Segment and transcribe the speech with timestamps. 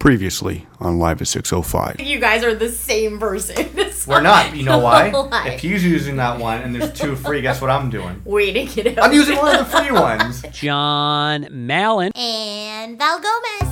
[0.00, 2.00] Previously on Live at 605.
[2.00, 3.68] You guys are the same person.
[4.06, 4.56] We're not.
[4.56, 5.10] You know why?
[5.12, 5.48] Why?
[5.50, 8.22] If he's using that one and there's two free, guess what I'm doing?
[8.24, 9.04] Waiting it out.
[9.04, 10.40] I'm using one of the free ones.
[10.52, 12.12] John Mallon.
[12.16, 13.69] and Val Gomez.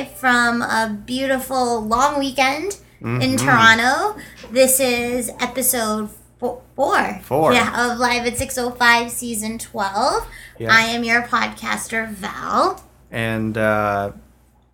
[0.00, 4.18] Live from a beautiful long weekend in Toronto.
[4.50, 7.20] This is episode four.
[7.22, 7.52] Four.
[7.52, 10.26] Yeah, of Live at 605 season 12.
[10.58, 10.72] Yeah.
[10.72, 12.82] I am your podcaster, Val.
[13.10, 14.12] And uh,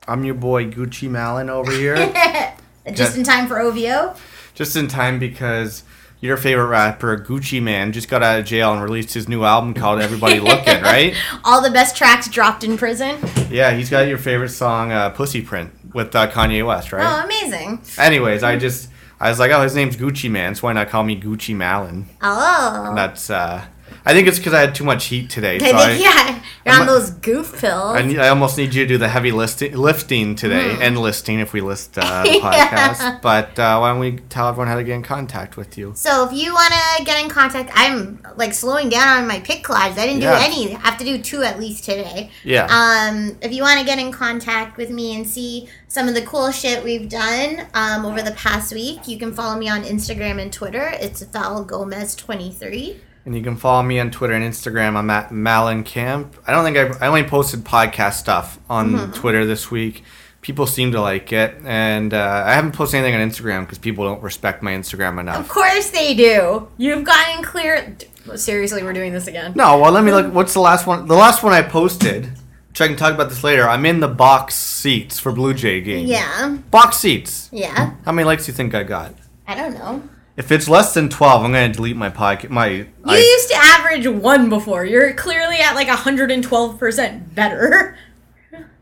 [0.07, 1.97] I'm your boy Gucci Malin over here.
[2.93, 4.15] Just in time for OVO.
[4.55, 5.83] Just in time because
[6.21, 9.75] your favorite rapper, Gucci Mane, just got out of jail and released his new album
[9.75, 11.15] called Everybody Looking, right?
[11.45, 13.19] All the best tracks dropped in prison.
[13.51, 17.07] Yeah, he's got your favorite song, uh, Pussy Print, with uh, Kanye West, right?
[17.07, 17.81] Oh, amazing.
[17.99, 18.89] Anyways, I just,
[19.21, 22.07] I was like, oh, his name's Gucci Mane, so why not call me Gucci Malin?
[22.23, 22.87] Oh.
[22.89, 23.65] And that's, uh,
[24.07, 25.57] I think it's because I had too much heat today.
[25.57, 27.97] I So think, I, yeah, you're I'm on those goof pills.
[27.97, 31.41] I, need, I almost need you to do the heavy listing, lifting today, and listing
[31.41, 33.21] if we list uh, the podcast.
[33.21, 35.93] But uh, why don't we tell everyone how to get in contact with you?
[35.97, 39.65] so if you want to get in contact, I'm like slowing down on my pick
[39.65, 39.99] collage.
[39.99, 40.39] I didn't Yeah.
[40.39, 40.77] do any.
[40.77, 42.31] I have to do two at least today.
[42.45, 42.67] Yeah.
[42.71, 46.23] Um, if you want to get in contact with me and see some of the
[46.23, 50.41] cool shit we've done um, over the past week, you can follow me on Instagram
[50.41, 50.93] and Twitter.
[51.01, 53.01] It's Val Gomez twenty three.
[53.27, 54.95] And you can follow me on Twitter and Instagram.
[54.97, 56.37] I'm at Malin Camp.
[56.47, 59.13] I don't think I've, I only posted podcast stuff on Mm-hmm.
[59.13, 60.05] Twitter this week.
[60.43, 64.05] People seem to like it, and uh, I haven't posted anything on Instagram because people
[64.05, 65.41] don't respect my Instagram enough.
[65.41, 66.69] Of course they do.
[66.79, 67.97] You've gotten clear.
[68.37, 69.55] Seriously, we're doing this again.
[69.57, 70.33] No, well, let me look.
[70.33, 71.09] What's the last one?
[71.09, 72.27] The last one I posted,
[72.69, 73.69] which I can talk about this later.
[73.69, 76.07] I'm in the box seats for Blue Jay game.
[76.07, 76.59] Yeah.
[76.71, 77.49] Box seats.
[77.51, 77.95] Yeah.
[78.05, 79.15] How many likes do you think I got?
[79.49, 80.01] I don't know.
[80.37, 82.51] If it's less than twelve, I'm gonna delete my podcast.
[82.51, 84.85] My You I, used to average one before.
[84.85, 87.97] You're clearly at like 112% better.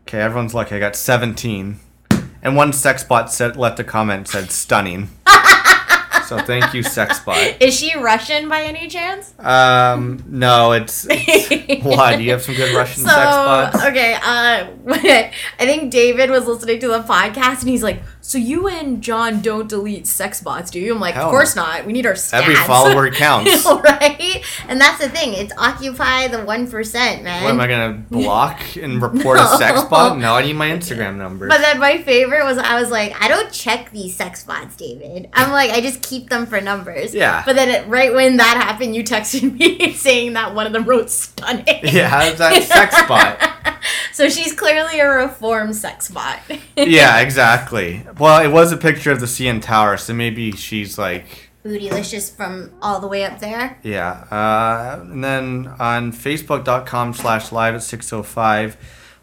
[0.01, 0.75] okay, everyone's lucky.
[0.75, 1.79] I got seventeen,
[2.41, 5.09] and one sexbot said left a comment said stunning.
[6.27, 7.61] so thank you, sexbot.
[7.61, 9.33] Is she Russian by any chance?
[9.39, 12.17] Um, no, it's, it's why?
[12.17, 13.89] Do you have some good Russian So sexbots?
[13.91, 18.67] okay, uh, I think David was listening to the podcast and he's like, "So you
[18.67, 21.63] and John don't delete sex bots, do you?" I'm like, Hell "Of course no.
[21.63, 21.85] not.
[21.85, 23.65] We need our stats." Every follower counts.
[23.83, 24.43] right?
[24.67, 25.33] And that's the thing.
[25.33, 27.43] It's occupy the one percent, man.
[27.43, 30.17] What am I gonna block and report a sex bot?
[30.17, 31.47] No, I need my Instagram number.
[31.47, 35.29] But then my favorite was I was like, I don't check these sex bots, David.
[35.33, 37.13] I'm like, I just keep them for numbers.
[37.13, 37.43] Yeah.
[37.45, 40.85] But then it, right when that happened, you texted me saying that one of them
[40.85, 41.65] wrote stunning.
[41.83, 43.51] yeah, how's that sexbot?
[44.11, 46.39] So she's clearly a reformed sex bot.
[46.77, 48.07] yeah, exactly.
[48.17, 52.71] Well, it was a picture of the CN Tower, so maybe she's like, Bootylicious from
[52.81, 53.77] all the way up there.
[53.83, 54.11] yeah.
[54.31, 58.77] Uh, and then on Facebook.com slash live at 605,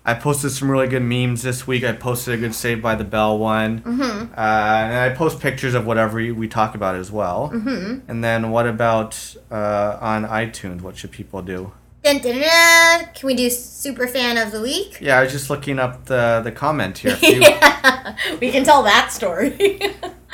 [0.04, 1.84] I posted some really good memes this week.
[1.84, 3.80] I posted a good Save by the Bell one.
[3.80, 4.32] Mm-hmm.
[4.36, 7.50] Uh, and I post pictures of whatever we, we talk about as well.
[7.54, 8.10] Mm-hmm.
[8.10, 10.82] And then what about uh, on iTunes?
[10.82, 11.72] What should people do?
[12.02, 13.08] Dun, dun, dun.
[13.14, 14.98] Can we do super fan of the week?
[15.00, 17.16] Yeah, I was just looking up the, the comment here.
[17.22, 19.80] You- yeah, we can tell that story.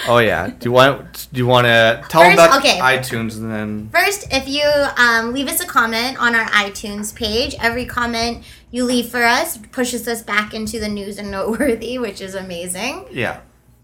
[0.07, 0.49] Oh yeah.
[0.49, 1.29] Do you want?
[1.33, 2.79] Do you want to tell them about okay.
[2.79, 3.91] iTunes and then?
[3.91, 4.65] First, if you
[4.97, 9.59] um, leave us a comment on our iTunes page, every comment you leave for us
[9.73, 13.07] pushes us back into the news and noteworthy, which is amazing.
[13.11, 13.41] Yeah.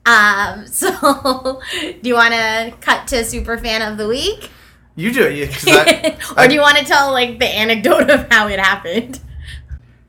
[0.06, 4.50] Um, so, do you want to cut to super fan of the week,
[4.96, 5.36] You do it.
[5.36, 8.58] yeah, 'cause I, or do you want to tell like the anecdote of how it
[8.60, 9.20] happened?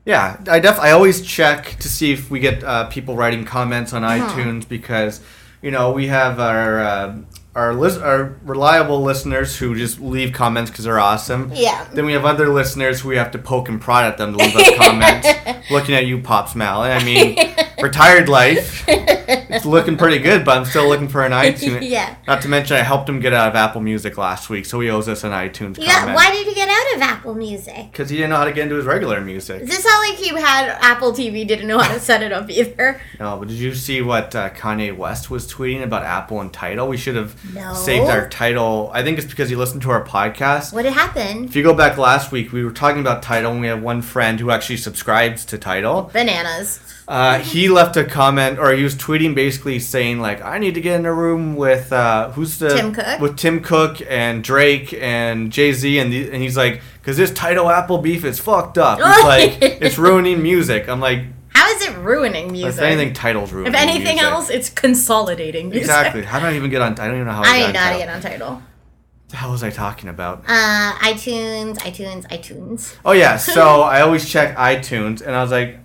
[0.04, 0.78] yeah, I def.
[0.78, 4.28] I always check to see if we get uh, people writing comments on Uh-huh.
[4.28, 5.20] iTunes because
[5.62, 6.80] you know we have our.
[6.80, 7.16] Uh,
[7.56, 11.50] our, lis- our reliable listeners who just leave comments because they're awesome.
[11.54, 11.86] Yeah.
[11.90, 14.38] Then we have other listeners who we have to poke and prod at them to
[14.44, 15.26] leave us comments.
[15.70, 16.90] Looking at you, Pops Malin.
[16.92, 17.34] I mean,
[17.80, 18.86] retired life.
[19.48, 21.88] It's looking pretty good, but I'm still looking for an iTunes.
[21.88, 22.16] Yeah.
[22.26, 24.90] Not to mention, I helped him get out of Apple Music last week, so he
[24.90, 26.16] owes us an iTunes Yeah, comment.
[26.16, 27.90] why did he get out of Apple Music?
[27.92, 29.62] Because he didn't know how to get into his regular music.
[29.62, 32.50] Is this how like he had Apple TV didn't know how to set it up
[32.50, 33.00] either?
[33.20, 36.88] No, but did you see what uh, Kanye West was tweeting about Apple and Tidal?
[36.88, 37.74] We should have No.
[37.74, 38.90] saved our title.
[38.92, 40.72] I think it's because he listened to our podcast.
[40.72, 41.46] What happened?
[41.46, 44.02] If you go back last week, we were talking about Tidal, and we have one
[44.02, 46.10] friend who actually subscribes to Tidal.
[46.12, 46.80] Bananas.
[47.08, 50.80] Uh, he left a comment, or he was tweeting basically saying like, "I need to
[50.80, 53.20] get in a room with uh, who's the Tim Cook?
[53.20, 57.30] with Tim Cook and Drake and Jay Z," and the, and he's like, "Cause this
[57.32, 58.98] Tidal Apple beef is fucked up.
[58.98, 61.20] He's like, it's ruining music." I'm like,
[61.50, 62.74] How is it ruining music?
[62.74, 63.68] If anything, Tidal's ruin.
[63.68, 64.22] If anything music.
[64.22, 65.82] else, it's consolidating music.
[65.82, 66.22] Exactly.
[66.24, 66.92] How do I even get on?
[66.98, 68.20] I don't even know how I, I got didn't know how to on get on
[68.20, 68.62] Tidal.
[69.28, 70.44] The hell was I talking about?
[70.46, 72.96] Uh, iTunes, iTunes, iTunes.
[73.04, 75.78] Oh yeah, so I always check iTunes, and I was like,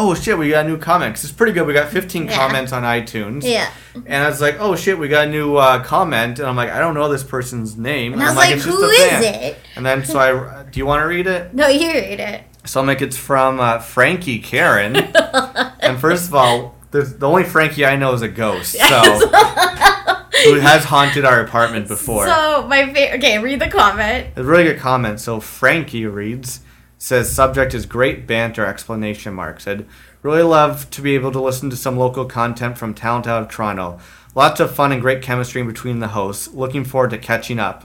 [0.00, 1.24] "Oh shit, we got new comments.
[1.24, 1.66] it's pretty good.
[1.66, 2.36] We got 15 Yeah.
[2.36, 3.42] comments on iTunes.
[3.44, 3.68] Yeah.
[4.06, 6.70] And I was like, "Oh shit, we got a new uh, comment," and I'm like,
[6.70, 9.04] "I don't know this person's name." And I was I'm like, "It's who just a
[9.04, 9.58] is fan." it?
[9.76, 11.52] And then so I, do you want to read it?
[11.52, 12.42] No, you read it.
[12.64, 14.94] So I'm like, it's from uh, Frankie Karen.
[15.80, 19.00] and first of all, there's, the only Frankie I know is a ghost, so
[20.44, 22.26] who has haunted our apartment before.
[22.26, 23.18] So my favorite.
[23.18, 24.28] Okay, read the comment.
[24.28, 25.18] It's a really good comment.
[25.20, 26.60] So Frankie reads,
[26.98, 29.60] says subject is great banter exclamation mark.
[29.60, 29.86] Said
[30.22, 33.48] really love to be able to listen to some local content from talent out of
[33.48, 33.98] Toronto.
[34.34, 36.52] Lots of fun and great chemistry between the hosts.
[36.52, 37.84] Looking forward to catching up.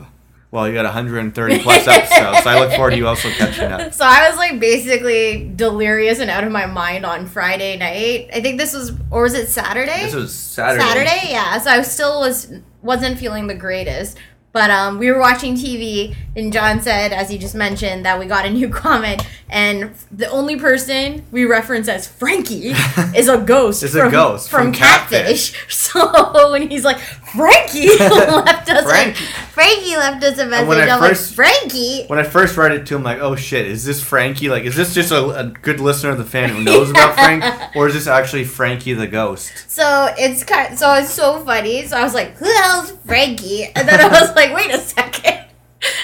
[0.51, 3.91] Well, you got 130 plus episodes, so I look forward to you also catching up.
[3.91, 8.29] So I was like basically delirious and out of my mind on Friday night.
[8.31, 10.03] I think this was, or was it Saturday?
[10.03, 10.83] This was Saturday.
[10.83, 11.57] Saturday, yeah.
[11.57, 14.19] So I still was wasn't feeling the greatest.
[14.53, 18.27] But um, we were watching TV, and John said, as you just mentioned, that we
[18.27, 22.67] got a new comment, and the only person we reference as Frankie
[23.15, 23.81] is a ghost.
[23.83, 25.53] Is a ghost from, from Catfish.
[25.93, 29.23] So when he's like, Frankie left us, Frankie.
[29.23, 30.67] A, Frankie left us a message.
[30.67, 32.05] when I I'm first- like, Frankie.
[32.07, 34.49] When I first read it to him, like, oh shit, is this Frankie?
[34.49, 37.43] Like, is this just a, a good listener of the fan who knows about Frank,
[37.75, 39.51] or is this actually Frankie the ghost?
[39.67, 40.73] So it's kind.
[40.73, 41.85] Of, So it's so funny.
[41.87, 44.79] So I was like, "Who the hell's Frankie?" And then I was like, "Wait a
[44.79, 45.39] second.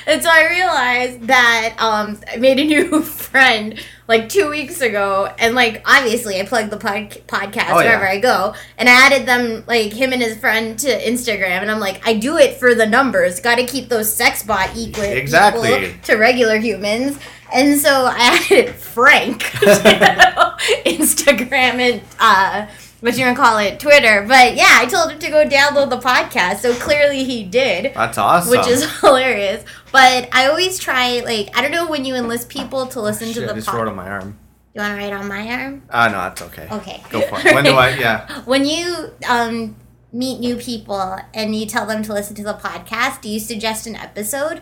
[0.06, 5.34] And so I realized that um, I made a new friend like two weeks ago,
[5.40, 8.12] and like obviously I plug the pod- podcast Oh, wherever yeah.
[8.12, 11.80] I go, and I added them like him and his friend to Instagram, and I'm
[11.80, 13.40] like, I do it for the numbers.
[13.40, 15.70] Got to keep those sex bot equal Exactly.
[15.86, 17.18] equal to regular humans.
[17.54, 20.56] And so I added Frank to
[20.86, 22.68] Instagram and uh
[23.02, 24.26] what you're gonna call it, Twitter.
[24.28, 27.94] But yeah, I told him to go download the podcast, so clearly he did.
[27.94, 28.52] That's awesome.
[28.52, 29.64] Which is hilarious.
[29.92, 33.44] But I always try like I don't know when you enlist people to listen Shit,
[33.44, 34.38] to I the just wrote on my arm.
[34.76, 35.82] You want to write on my arm?
[35.90, 36.68] Ah, no, that's okay.
[36.72, 37.04] Okay.
[37.10, 37.54] Go for it.
[37.56, 37.90] When do I?
[37.96, 38.42] Yeah.
[38.46, 39.76] When you um
[40.12, 43.88] meet new people and you tell them to listen to the podcast, do you suggest
[43.88, 44.62] an episode?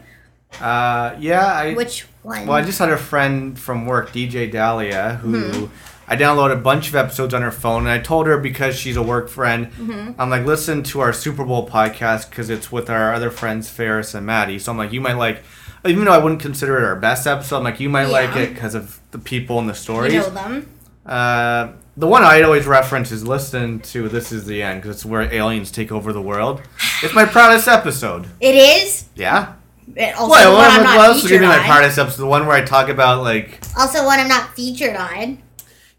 [0.62, 1.46] Uh, yeah.
[1.46, 1.74] I.
[1.74, 2.48] Which one?
[2.48, 5.66] Well, I just had a friend from work, DJ Dahlia, who Mm-hmm.
[6.08, 8.96] I downloaded a bunch of episodes on her phone, and I told her because she's
[8.96, 10.20] a work friend, Mm-hmm.
[10.20, 14.14] I'm like, listen to our Super Bowl podcast because it's with our other friends, Ferris
[14.14, 14.58] and Maddie.
[14.60, 15.44] So I'm like, you might like,
[15.86, 18.54] even though I wouldn't consider it our best episode, I'm like, you might like it
[18.54, 20.14] because of the people and the stories.
[20.14, 20.70] You know them.
[21.06, 25.06] Uh, the one I'd always reference is listen to This Is the End because it's
[25.06, 26.62] where aliens take over the world.
[27.04, 28.26] It's my proudest episode.
[28.40, 29.06] it is.
[29.14, 29.54] Yeah.
[29.96, 32.18] And also Well, one what, I'm not featured me my proudest episode?
[32.24, 35.38] The one where I talk about like Also, one I'm not featured on.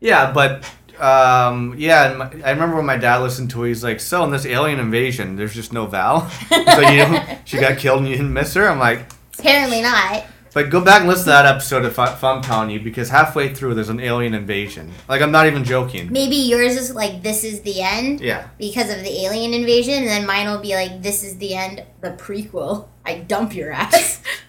[0.01, 0.65] Yeah, but
[1.01, 3.69] um, yeah, and my, I remember when my dad listened to it.
[3.69, 6.29] He's like, "So in this alien invasion, there's just no Val.
[6.49, 9.07] so you know, she got killed and you didn't miss her." I'm like,
[9.39, 10.25] Apparently not.
[10.55, 13.09] "But go back and listen to that episode if, I, if I'm telling you, because
[13.11, 14.93] halfway through there's an alien invasion.
[15.09, 16.13] Like I'm not even joking.
[16.13, 20.09] Maybe yours is like this is the end Yeah, because of the alien invasion, and
[20.09, 21.85] then mine will be like this is the end.
[22.01, 22.89] The prequel.
[23.05, 24.23] I dump your ass.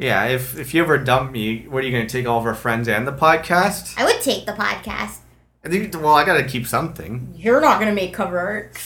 [0.00, 0.24] yeah.
[0.24, 2.88] If if you ever dump me, what are you gonna take all of our friends
[2.88, 3.94] and the podcast?
[3.98, 5.18] I would take the podcast.
[5.64, 5.94] I think.
[5.94, 7.34] Well, I gotta keep something.
[7.36, 8.78] You're not gonna make cover art.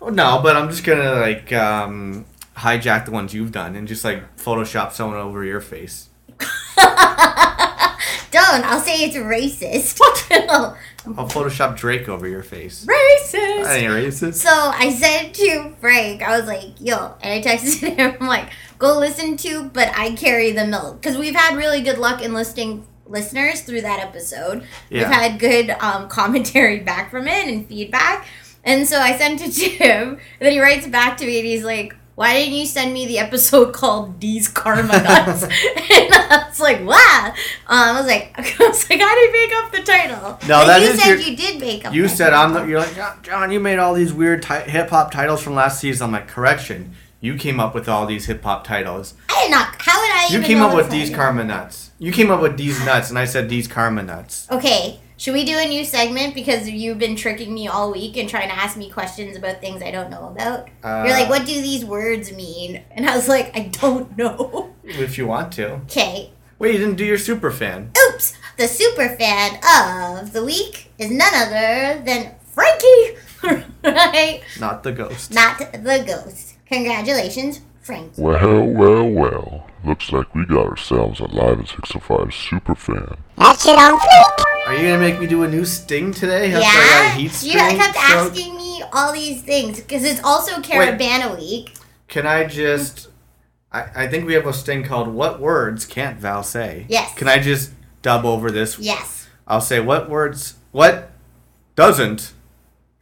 [0.00, 2.24] Oh, no, but I'm just gonna like um,
[2.56, 6.08] hijack the ones you've done and just like Photoshop someone over your face.
[8.30, 8.64] Don't.
[8.64, 10.00] I'll say it's racist.
[11.06, 12.86] I'll Photoshop Drake over your face.
[12.86, 13.64] Racist.
[13.64, 14.34] I ain't racist.
[14.34, 18.50] So I said to Frank, I was like, yo, and I texted him, I'm like,
[18.78, 21.00] go listen to, but I carry the milk.
[21.00, 24.64] Because we've had really good luck enlisting listeners through that episode.
[24.90, 28.26] We've had good um, commentary back from it and feedback.
[28.64, 31.46] And so I sent it to him, and then he writes back to me and
[31.46, 35.42] he's like, why didn't you send me the episode called D's Karma Nuts?
[35.44, 37.32] and I was like, wow.
[37.68, 40.48] Um, I was like, I was like, I didn't make up the title.
[40.48, 42.40] No, And that you is said your- you did make up You said title.
[42.40, 42.70] I'm the.
[42.70, 43.50] You're like "John, John.
[43.52, 46.06] You made all these weird ti- hip hop titles from last season.
[46.06, 46.94] I'm like, correction.
[47.20, 49.14] You came up with all these hip hop titles.
[49.28, 49.74] I did not.
[49.80, 51.92] How would I You came up with these karma nuts.
[51.98, 54.48] You came up with these nuts, and I said these karma nuts.
[54.50, 58.28] Okay, should we do a new segment because you've been tricking me all week and
[58.28, 60.68] trying to ask me questions about things I don't know about?
[60.82, 62.82] Uh, You're like, what do these words mean?
[62.90, 64.74] And I was like, I don't know.
[64.84, 65.74] If you want to.
[65.86, 66.32] Okay.
[66.58, 67.90] Wait, you didn't do your super fan.
[68.08, 68.34] Oops.
[68.56, 69.58] The super fan
[70.20, 73.16] of the week is none other than Frankie.
[73.84, 74.40] right?
[74.60, 75.32] Not the ghost.
[75.32, 76.54] Not the ghost.
[76.66, 78.20] Congratulations, Frankie.
[78.22, 79.66] Well, well, well.
[79.84, 83.16] Looks like we got ourselves a Live at 605 super fan.
[83.36, 84.44] That shit on fleek.
[84.68, 86.52] Are you gonna make me do a new sting today?
[86.54, 88.30] After I Yeah, got heat you kept stroke?
[88.30, 91.74] asking me all these things because it's also Caribana week.
[92.06, 93.08] Can I just?
[93.72, 97.12] I, I think we have a sting called "What words can't Val say?" Yes.
[97.14, 97.72] Can I just
[98.02, 98.78] dub over this?
[98.78, 99.26] Yes.
[99.48, 100.54] I'll say what words.
[100.70, 101.10] What
[101.74, 102.32] doesn't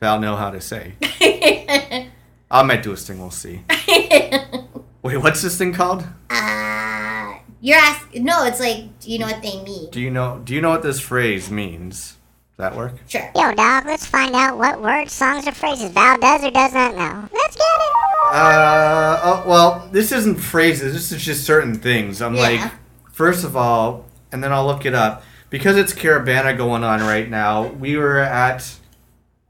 [0.01, 0.95] Val know how to say?
[2.51, 3.19] I might do a sting.
[3.19, 3.61] We'll see.
[5.03, 6.05] Wait, what's this thing called?
[6.31, 8.25] uh, you're asking.
[8.25, 9.91] No, it's like, do you know what they mean?
[9.91, 10.41] Do you know?
[10.45, 12.17] Do you know what this phrase means?
[12.51, 12.95] Does that work?
[13.09, 13.31] Sure.
[13.35, 16.95] Yo, dog, let's find out what words, songs, or phrases Val does or does not
[16.97, 17.29] know.
[17.33, 17.93] Let's get it.
[18.33, 20.93] Uh, oh, well, this isn't phrases.
[20.93, 22.21] This is just certain things.
[22.23, 22.43] I'm Yeah.
[22.43, 22.73] like,
[23.13, 27.29] first of all, and then I'll look it up because it's Caribana going on right
[27.29, 27.65] now.
[27.69, 28.75] We were at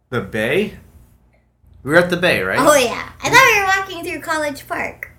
[0.08, 0.78] the Bay.
[1.82, 2.58] We were at the Bay, right?
[2.58, 3.66] Oh yeah, I thought we were
[4.00, 5.09] walking through College Park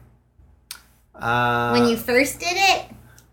[1.22, 2.86] Uh, when you first did it.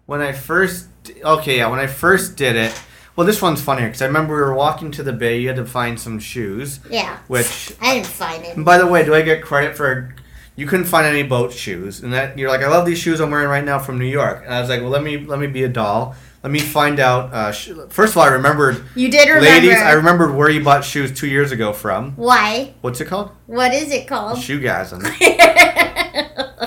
[0.06, 0.88] when I first
[1.24, 2.78] okay, yeah, when I first did it.
[3.16, 5.40] Well, this one's funnier because I remember we were walking to the Bay.
[5.40, 7.18] You had to find some shoes, Yeah.
[7.26, 8.64] which I didn't find it.
[8.64, 10.14] By the way, do I get credit for
[10.54, 12.00] you couldn't find any boat shoes?
[12.00, 14.42] And that you're like, I love these shoes I'm wearing right now from New York.
[14.44, 16.14] And I was like, well, let me let me be a doll.
[16.44, 17.32] Let me find out.
[17.34, 19.48] Uh, sh- First of all, I remembered, You did remember.
[19.50, 22.12] ladies, I remembered where you bought shoes two years ago from.
[22.14, 22.74] Why?
[22.82, 23.32] What's it called?
[23.46, 24.38] What is it called?
[24.38, 25.02] Shoegasm.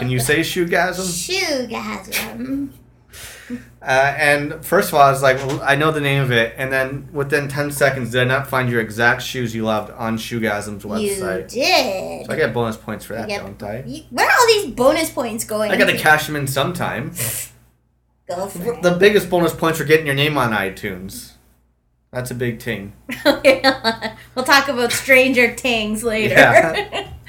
[0.01, 1.05] Can you say shoegasm?
[1.69, 2.69] Shoegasm.
[3.81, 6.55] Uh, and first of all, I was like, well, I know the name of it.
[6.57, 10.17] And then within 10 seconds, did I not find your exact shoes you loved on
[10.17, 11.53] Shoegasm's website?
[11.53, 12.25] You did.
[12.25, 13.83] So I get bonus points for that, get- don't I?
[13.85, 15.69] You- where are all these bonus points going?
[15.69, 17.09] I got to cash them in sometime.
[18.27, 18.81] Go for it.
[18.81, 21.33] The biggest bonus points for getting your name on iTunes.
[22.11, 22.93] That's a big thing.
[23.25, 26.33] we'll talk about Stranger Things later.
[26.33, 27.07] Yeah.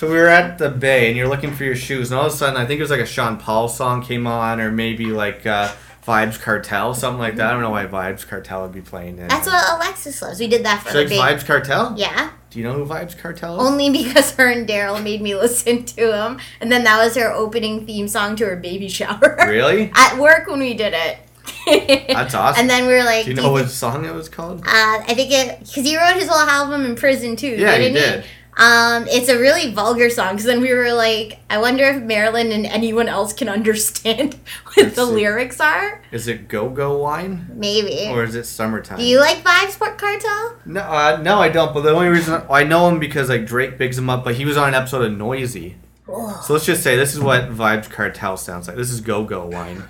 [0.00, 2.32] So we were at the Bay, and you're looking for your shoes, and all of
[2.32, 5.04] a sudden, I think it was like a Sean Paul song came on, or maybe
[5.12, 5.70] like uh,
[6.06, 7.48] Vybz Kartel, something like that.
[7.48, 9.28] I don't know why Vybz Kartel would be playing it.
[9.28, 10.40] That's what Alexis loves.
[10.40, 11.44] We did that for her likes.
[11.44, 11.98] Vybz Kartel.
[11.98, 13.68] Yeah, Do you know who Vybz Kartel is?
[13.68, 17.30] only because her and Daryl made me listen to him, and then that was her
[17.30, 19.36] opening theme song to her baby shower.
[19.48, 19.92] really?
[19.94, 21.18] At work when we did it.
[22.08, 22.58] That's awesome.
[22.58, 24.30] And then we were like, Do you "Do know you what think-" song it was
[24.30, 24.60] called?
[24.60, 27.48] Uh, I think it because he wrote his whole album in prison too.
[27.48, 28.24] Yeah, he did.
[28.56, 32.52] Um, it's a really vulgar song because then we were like, I wonder if Marilyn
[32.52, 35.12] and anyone else can understand what Let's the see.
[35.12, 36.02] lyrics are.
[36.12, 38.08] Is it Go Go Wine Maybe.
[38.10, 38.98] or is it Summertime?
[38.98, 40.56] Do you like Vibes Sport Cartel?
[40.66, 41.72] No, uh, no, I don't.
[41.72, 44.44] But the only reason I know him because like Drake bigs him up, but he
[44.44, 45.74] was on an episode of Noisey.
[46.08, 46.42] Oh.
[46.44, 48.76] So let's just say this is what Vybz Kartel sounds like.
[48.76, 49.84] This is Go Go Wine.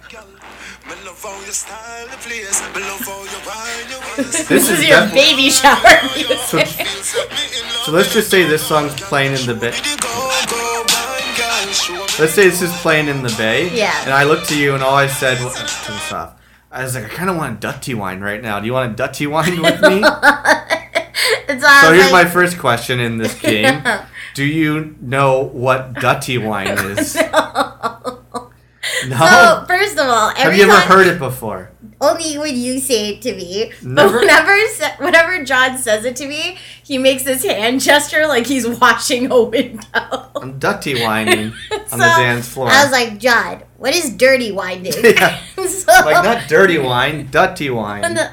[4.16, 5.76] This This is is your def- baby shower
[6.47, 6.87] so, music.
[7.85, 9.70] so let's just say this song's playing in the bay.
[12.18, 13.70] Let's say this is playing in the bay.
[13.76, 13.94] Yeah.
[14.04, 16.35] And I looked to you, and all I said was, turn this off.
[16.73, 18.59] I was like, I kind of want a Dutty wine right now.
[18.61, 20.02] Do you want a Dutty wine with me?
[21.52, 23.82] It's all So here's my first question in this game.
[24.35, 27.16] Do you know what Dutty wine is?
[27.16, 27.23] No.
[29.09, 31.71] So first of all, Have you ever time, heard it before?
[32.02, 33.73] only when you say it to me.
[33.83, 34.57] Never- But whenever
[34.99, 39.42] whenever John says it to me, he makes this hand gesture like he's washing a
[39.42, 40.30] window.
[40.37, 42.69] I'm Dutty whining on So, the dance floor.
[42.69, 44.92] I was like, John, what is dirty winding?
[45.04, 45.38] Yeah.
[45.66, 48.02] so, like not dirty wine, Dutty wine.
[48.14, 48.30] the-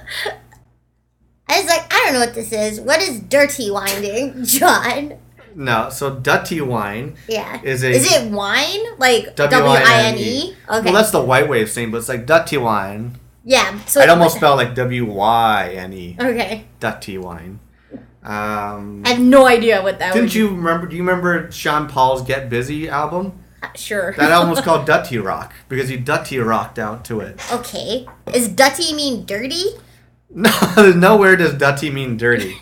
[1.49, 2.79] I was like, I don't know what this is.
[2.81, 5.13] What is dirty winding, John?
[5.59, 7.59] No, so Dutty wine Yeah.
[7.63, 8.79] is a Is it wine?
[8.99, 10.55] Like W I N E.
[10.69, 10.85] Okay.
[10.85, 13.17] Well, that's the white way of saying, but it's like Dutty wine.
[13.43, 13.79] yeah.
[13.85, 16.15] So I'd almost spell like W Y N E.
[16.19, 16.65] Okay.
[16.79, 17.59] Dutty wine.
[18.23, 20.85] Um, I have no idea what that didn't you remember?
[20.85, 23.41] Do you remember Sean Paul's Get Busy album?
[23.75, 24.13] Sure.
[24.17, 27.39] That album was called Dutty Rock because he Dutty rocked out to it.
[27.51, 28.05] okay.
[28.33, 29.63] Is Dutty mean dirty?
[30.29, 30.51] No,
[30.93, 32.57] nowhere does Dutty mean dirty.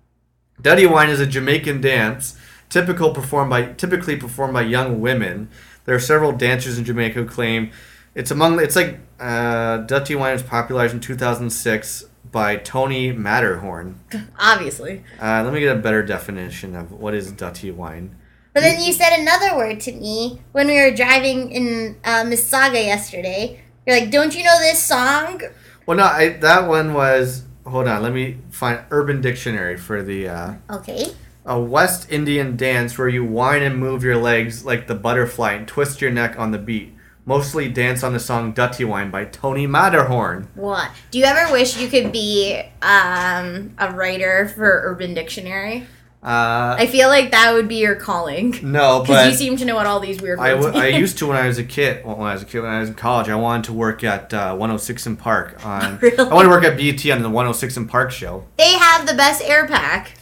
[0.60, 2.35] Dutty wine is a Jamaican dance,
[2.68, 5.48] typical performed by typically performed by young women.
[5.84, 7.70] There are several dancers in Jamaica who claim
[8.14, 14.00] it's among it's like uh, Dutty wine was popularized in 2006 by Tony Matterhorn.
[14.38, 15.04] Obviously.
[15.20, 18.16] Uh, let me get a better definition of what is Dutty wine.
[18.52, 22.82] But then you said another word to me when we were driving in uh, Mississauga
[22.82, 23.60] yesterday.
[23.86, 25.42] You're like, don't you know this song?
[25.84, 27.42] Well, no, I, that one was.
[27.66, 30.28] Hold on, let me find Urban Dictionary for the.
[30.28, 31.12] Uh, Okay.
[31.48, 35.66] A West Indian dance where you whine and move your legs like the butterfly and
[35.68, 36.92] twist your neck on the beat.
[37.24, 40.48] Mostly dance on the song Dutty Wine by Tony Matterhorn.
[40.54, 40.90] What?
[41.10, 45.86] Do you ever wish you could be um, a writer for Urban Dictionary?
[46.22, 48.58] Uh, I feel like that would be your calling.
[48.62, 51.00] no, Because you seem to know what all these weird I, words w- I mean.
[51.00, 52.04] used to when I was a kid.
[52.04, 54.02] Well, when I was a kid, when I was in college, I wanted to work
[54.02, 55.64] at uh, 106 in Park.
[55.64, 56.18] On Really?
[56.18, 58.44] I wanted to work at BET on the 106 in Park show.
[58.56, 60.14] They have the best air pack.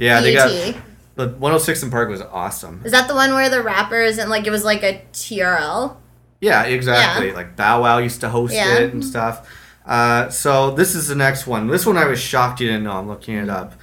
[0.00, 0.50] Yeah, they got
[1.16, 2.80] the 106 in Park was awesome.
[2.84, 5.96] Is that the one where the rappers and like it was like a TRL?
[6.40, 7.28] Yeah, exactly.
[7.28, 7.34] Yeah.
[7.34, 8.78] Like Bow Wow used to host Yeah.
[8.78, 9.46] it and stuff.
[9.84, 11.66] Uh, so this is the next one.
[11.66, 12.92] This one I was shocked you didn't know.
[12.92, 13.74] I'm looking it up.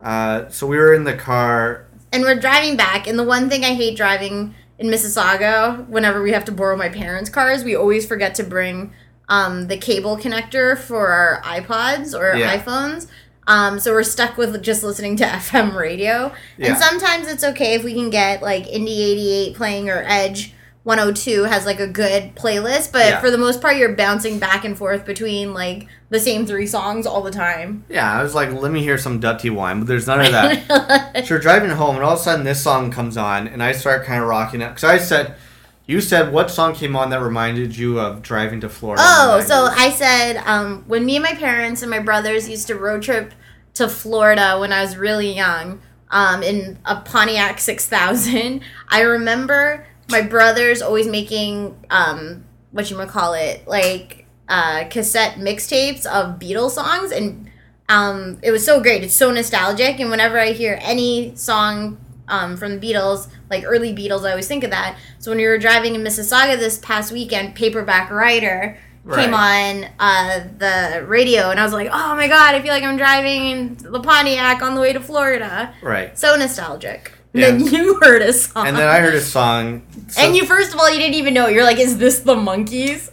[0.00, 1.86] Uh, so we were in the car.
[2.12, 6.32] And we're driving back, and the one thing I hate driving in Mississauga, whenever we
[6.32, 8.92] have to borrow my parents' cars, we always forget to bring
[9.28, 12.58] um, the cable connector for our iPods or Yeah.
[12.58, 13.06] iPhones.
[13.50, 16.32] Um, so we're stuck with just listening to FM radio.
[16.56, 16.68] Yeah.
[16.68, 20.54] And sometimes it's okay if we can get like Indie 88 playing or Edge
[20.84, 23.20] 102 has like a good playlist, but Yeah.
[23.20, 27.06] for the most part, you're bouncing back and forth between like the same three songs
[27.06, 27.84] all the time.
[27.90, 31.24] Yeah, I was like, let me hear some Dutty wine, but there's none of that.
[31.26, 33.72] so we're driving home, and all of a sudden this song comes on, and I
[33.72, 34.68] start kind of rocking it.
[34.68, 35.34] Because I said,
[35.86, 39.02] you said what song came on that reminded you of driving to Florida?
[39.04, 42.74] Oh, so I said um, when me and my parents and my brothers used to
[42.74, 43.32] road trip
[43.74, 48.62] to Florida when I was really young um, in a Pontiac 6000.
[48.88, 55.36] I remember my brothers always making um, what you might call it like uh, cassette
[55.36, 57.48] mixtapes of Beatles songs, and
[57.88, 59.04] um, it was so great.
[59.04, 61.98] It's so nostalgic, and whenever I hear any song
[62.28, 64.98] um, from the Beatles, like early Beatles, I always think of that.
[65.18, 68.78] So when we were driving in Mississauga this past weekend, Paperback Writer
[69.14, 72.84] came on uh, the radio, and I was like, "Oh my god, I feel like
[72.84, 76.18] I'm driving the Pontiac on the way to Florida." right.
[76.18, 77.12] So nostalgic.
[77.32, 77.50] And Yeah.
[77.52, 79.82] Then you heard a song, And then I heard a song.
[80.08, 81.46] so- and you first of all you didn't even know.
[81.48, 83.10] You're like, "Is this the Monkees?"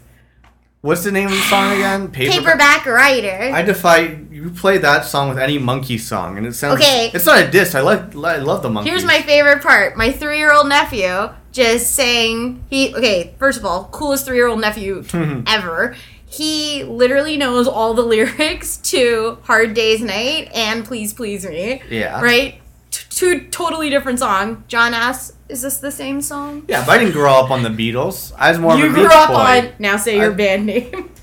[0.81, 2.07] What's the name of the song again?
[2.11, 3.49] Paperback Writer.
[3.53, 6.79] I defy you play that song with any monkey song, and it sounds.
[6.79, 7.11] Okay.
[7.13, 7.73] It's not a diss.
[7.75, 8.15] I like.
[8.15, 8.85] I love the Monkees.
[8.85, 9.97] Here's my favorite part.
[9.97, 14.47] My three year old nephew just saying he okay, first of all, coolest three year
[14.47, 15.43] old nephew mm-hmm.
[15.47, 15.95] ever.
[16.29, 21.81] He literally knows all the lyrics to Hard Day's Night and Please Please Me.
[21.89, 22.21] Yeah.
[22.21, 22.61] Right?
[22.91, 26.65] T- two totally different song John asks, is this the same song?
[26.67, 28.33] Yeah, but I didn't grow up on the Beatles.
[28.37, 29.35] I was more of you a grew Beach up boy.
[29.35, 31.11] on now say your I- band name.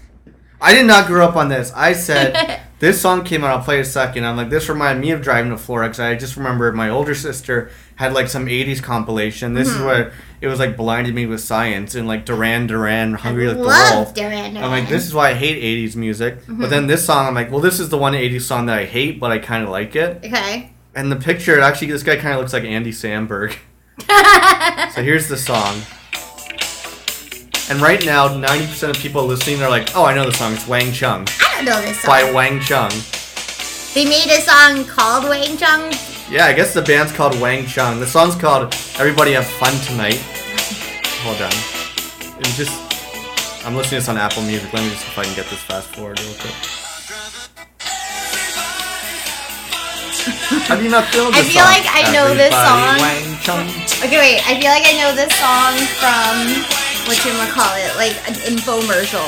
[0.65, 1.71] I did not grow up on this.
[1.77, 3.59] I said this song came out.
[3.59, 4.25] I'll play a second.
[4.25, 7.15] I'm like, this reminded me of driving to Florida because I just remember my older
[7.15, 9.55] sister had like some '80s compilation.
[9.55, 9.79] This Mm-hmm.
[9.81, 13.57] is where it was like blinded me with science and like Duran Duran, Hungry Like
[13.57, 14.15] the Love Wolf.
[14.15, 16.41] Duran I'm like, this is why I hate '80s music.
[16.43, 16.61] Mm-hmm.
[16.61, 18.85] But then this song, I'm like, well, this is the one '80s song that I
[18.85, 20.19] hate, but I kind of like it.
[20.25, 20.71] Okay.
[20.95, 23.57] And the picture, actually, this guy kind of looks like Andy Samberg.
[24.95, 25.81] so here's the song.
[27.71, 30.53] And right now, 90% of people listening are like, oh, I know the song.
[30.53, 32.09] It's Wang Chung I don't know this song.
[32.11, 32.91] by Wang Chung.
[33.95, 35.91] They made a song called Wang Chung.
[36.35, 38.01] Yeah, I guess the band's called Wang Chung.
[38.01, 40.19] The song's called Everybody Have Fun Tonight.
[41.23, 41.55] Hold on.
[42.43, 42.75] It's just.
[43.65, 44.67] I'm listening to this on Apple Music.
[44.75, 46.59] Let me just see if I can get this fast forward real quick.
[50.67, 51.71] How do you not feel this I feel song?
[51.71, 52.99] like I know this song.
[52.99, 53.71] Wang Chung.
[54.03, 54.43] Okay, wait.
[54.43, 56.35] I feel like I know this song from
[57.07, 59.23] what you call it, like an infomercial,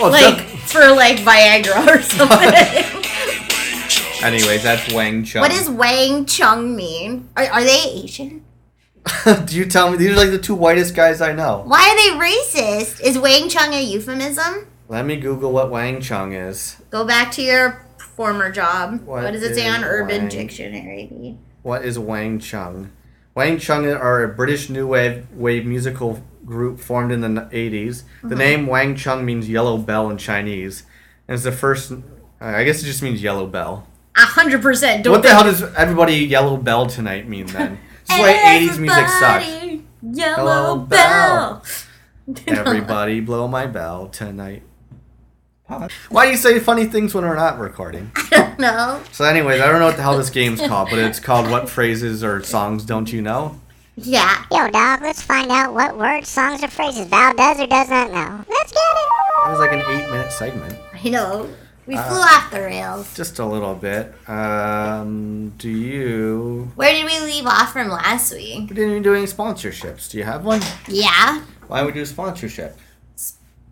[0.00, 2.94] Well, like for like Viagra or something.
[4.20, 5.40] not- anyways, that's Wang Chung.
[5.42, 7.28] what does Wang Chung mean?
[7.36, 8.44] Are, are they Asian?
[9.46, 9.96] do you tell me?
[9.96, 11.62] These are like the two whitest guys I know.
[11.66, 13.00] Why are they racist?
[13.00, 14.66] Is Wang Chung a euphemism?
[14.88, 16.76] Let me Google what Wang Chung is.
[16.90, 19.02] Go back to your former job.
[19.06, 20.28] What what does it say is on Urban Wang?
[20.28, 21.38] Dictionary?
[21.62, 22.90] What is Wang Chung?
[23.34, 28.02] Wang Chung are a British new wave wave musical group formed in the 80s.
[28.22, 28.38] The Mm-hmm.
[28.38, 30.82] name Wang Chung means yellow bell in Chinese.
[31.28, 31.92] And it's the first.
[32.40, 33.86] I guess it just means yellow bell.
[34.18, 35.06] A hundred percent.
[35.06, 37.78] What the hell does everybody yellow bell tonight mean then?
[38.08, 39.46] This is why 80s music sucks.
[40.02, 41.64] Yellow Hello, bell.
[42.48, 44.64] Everybody blow my bell tonight.
[46.08, 48.10] Why do you say funny things when we're not recording?
[48.58, 49.00] no.
[49.12, 51.68] So, anyways, I don't know what the hell this game's called, but it's called What
[51.68, 53.60] Phrases or Songs Don't You Know?
[53.94, 54.44] Yeah.
[54.50, 58.10] Yo, dog, let's find out what words, songs, or phrases Val does or does not
[58.10, 58.44] know.
[58.48, 59.46] Let's get it!
[59.46, 60.76] It was like an eight minute segment.
[60.94, 61.48] I know.
[61.88, 63.12] We Uh, flew off the rails.
[63.16, 64.14] Just a little bit.
[64.28, 66.70] Um, do you.
[66.76, 68.68] Where did we leave off from last week?
[68.68, 70.10] We didn't even do any sponsorships.
[70.10, 70.60] Do you have one?
[70.86, 71.42] Yeah.
[71.66, 72.76] Why would we do a sponsorship?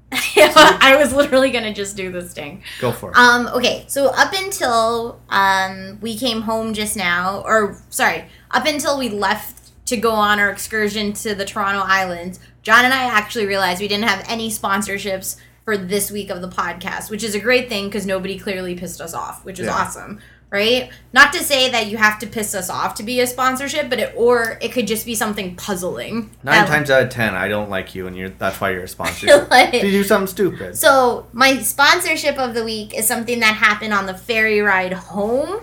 [0.13, 2.63] I was literally gonna just do this thing.
[2.81, 3.17] Go for it.
[3.17, 8.99] Um, okay, so up until um we came home just now, or sorry, up until
[8.99, 13.47] we left to go on our excursion to the Toronto Islands, John and I actually
[13.47, 17.41] realized we didn't have any sponsorships for this week of the podcast, which is a
[17.41, 19.75] great thing because nobody clearly pissed us off, which is Yeah.
[19.75, 20.21] awesome.
[20.49, 20.91] right?
[21.13, 23.99] Not to say that you have to piss us off to be a sponsorship, but
[23.99, 26.31] it or it could just be something puzzling.
[26.45, 28.85] Nine that- times out of ten, I don't like you, and you're that's why you're
[28.85, 29.49] a sponsor.
[29.51, 30.79] Like- you do something stupid.
[30.79, 35.51] So my sponsorship of the week is something that happened on the ferry ride home
[35.51, 35.61] um,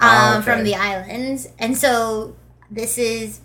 [0.00, 2.34] Oh, from the islands, and so
[2.70, 3.40] this is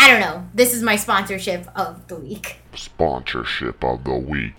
[0.00, 0.46] I don't know.
[0.54, 2.58] This is my sponsorship of the week.
[2.74, 4.54] Sponsorship of the week.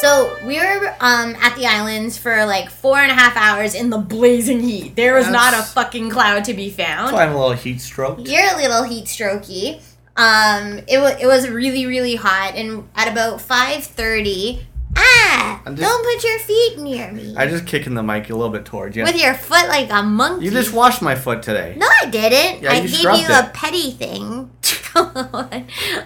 [0.00, 3.88] So we were um, at the islands for like four and a half hours in
[3.88, 4.96] the blazing heat.
[4.96, 7.12] There was not a fucking cloud to be found.
[7.14, 8.28] why I'm a little heat stroked.
[8.28, 9.80] You're a little heat strokey.
[10.16, 14.64] Um, it was it was really really hot, and at about five thirty,
[14.96, 18.50] ah, just- don't put your feet near me I'm just kicking the mic a little
[18.52, 19.02] bit towards you.
[19.04, 20.44] with your foot like a monkey.
[20.46, 21.74] You just washed my foot today.
[21.78, 22.62] no, I didn't.
[22.62, 24.50] Yeah, I you gave you a petty thing.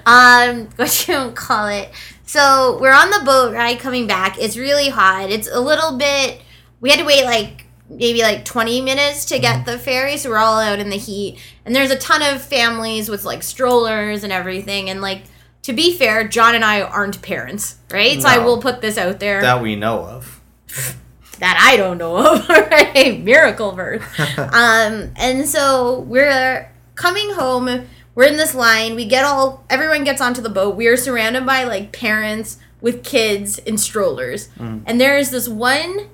[0.07, 1.91] Um, what you don't call it?
[2.25, 4.39] So we're on the boat ride coming back.
[4.39, 5.31] It's really hot.
[5.31, 6.41] It's a little bit.
[6.81, 9.71] We had to wait like maybe like 20 minutes to get Mm-hmm.
[9.71, 11.39] the ferry, so we're all out in the heat.
[11.67, 14.89] And there's a ton of families with like strollers and everything.
[14.91, 15.23] And like
[15.69, 18.23] to be fair, John and I aren't parents, right?
[18.23, 20.41] So I will put this out there That we know of.
[21.41, 23.23] that I don't know of, right?
[23.23, 24.03] Miracle birth.
[24.39, 27.87] um, and so we're coming home.
[28.15, 28.95] We're in this line.
[28.95, 30.75] We get all, everyone gets onto the boat.
[30.75, 34.49] We are surrounded by like parents with kids in strollers.
[34.59, 36.09] And there is this one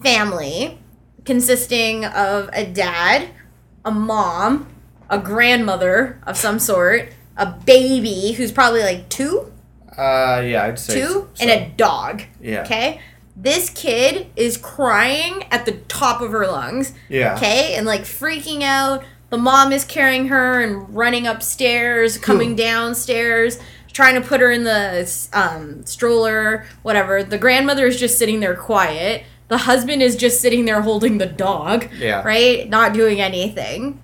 [0.00, 0.78] family
[1.24, 3.30] consisting of a dad,
[3.84, 4.68] a mom,
[5.08, 9.52] a grandmother of some sort, a baby who's probably like two,
[9.96, 11.28] Uh, yeah, I'd say two, so.
[11.40, 12.22] and a dog.
[12.40, 12.62] Yeah.
[12.62, 13.00] Okay.
[13.36, 16.92] This kid is crying at the top of her lungs.
[17.08, 17.36] Yeah.
[17.36, 17.74] Okay.
[17.74, 19.02] And like freaking out.
[19.30, 23.58] The mom is carrying her and running upstairs, coming downstairs,
[23.92, 27.22] trying to put her in the um, stroller, whatever.
[27.22, 29.22] The grandmother is just sitting there quiet.
[29.48, 31.88] The husband is just sitting there holding the dog.
[31.96, 32.22] Yeah.
[32.22, 32.68] Right?
[32.68, 34.00] Not doing anything.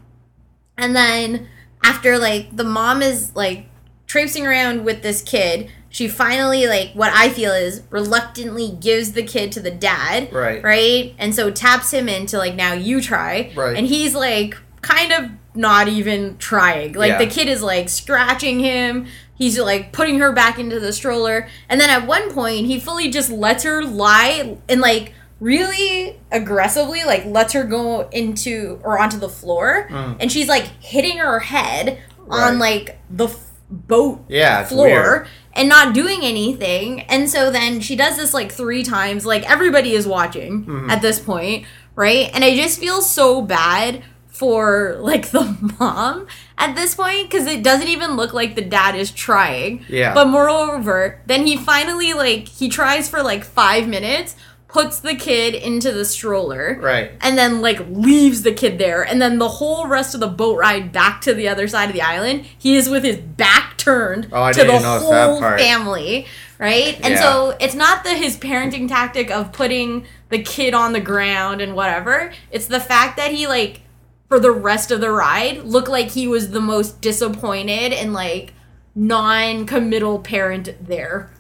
[0.79, 1.49] And then
[1.87, 3.67] after like the mom is like
[4.07, 9.23] traipsing around with this kid, she finally like what I feel is reluctantly gives the
[9.23, 10.33] kid to the dad.
[10.33, 10.63] Right.
[10.63, 11.15] Right?
[11.19, 13.53] And so taps him into like now you try.
[13.55, 13.77] Right.
[13.77, 16.93] And he's like kind of not even trying.
[16.95, 17.19] Like Yeah.
[17.19, 19.07] the kid is like scratching him.
[19.37, 21.49] He's like putting her back into the stroller.
[21.69, 27.05] And then at one point he fully just lets her lie and like really aggressively
[27.05, 29.87] like lets her go into or onto the floor
[30.19, 32.59] and she's like hitting her head on Mm.
[32.61, 38.17] Like the f- boat Yeah, floor and not doing anything and so then she does
[38.17, 40.91] this like three times like everybody is watching Mm-hmm.
[40.91, 46.27] at this point right and i just feel so bad for like the mom
[46.59, 50.15] at this point because it doesn't even look like the dad is trying Yeah.
[50.15, 54.37] but moreover then he finally like he tries for like five minutes
[54.77, 57.13] puts the kid into the stroller Right.
[57.23, 59.03] and then like leaves the kid there.
[59.03, 61.95] And then the whole rest of the boat ride back to the other side of
[61.95, 66.27] the island he is with his back turned Oh, to the whole family
[66.59, 66.95] right?
[67.03, 67.21] And Yeah.
[67.23, 71.75] so it's not the his parenting tactic of putting the kid on the ground and
[71.75, 72.33] whatever.
[72.51, 73.81] It's the fact that he like
[74.29, 78.53] for the rest of the ride looked like he was the most disappointed and like
[78.95, 81.31] non-committal parent there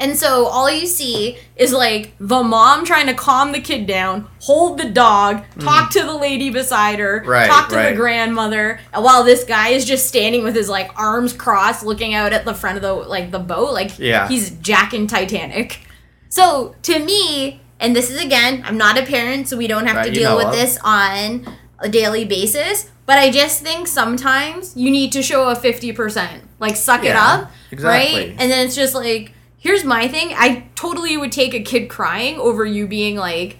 [0.00, 4.28] and so all you see is like the mom trying to calm the kid down,
[4.40, 7.26] hold the dog, talk to the lady beside her, Mm.
[7.26, 11.32] Right, talk to the grandmother, while this guy is just standing with his like arms
[11.32, 14.28] crossed, looking out at the front of the like the boat, like Yeah.
[14.28, 15.80] he's jacking Titanic.
[16.28, 19.96] So to me, and this is again, I'm not a parent, so we don't have
[19.96, 20.52] Right, to deal with of.
[20.52, 21.46] this on
[21.80, 22.90] a daily basis.
[23.06, 26.42] But I just think sometimes you need to show a 50%.
[26.60, 27.50] Like, suck it up.
[27.70, 28.14] exactly.
[28.26, 28.36] Right?
[28.38, 30.28] And then it's just like, here's my thing.
[30.36, 33.58] I totally would take a kid crying over you being like,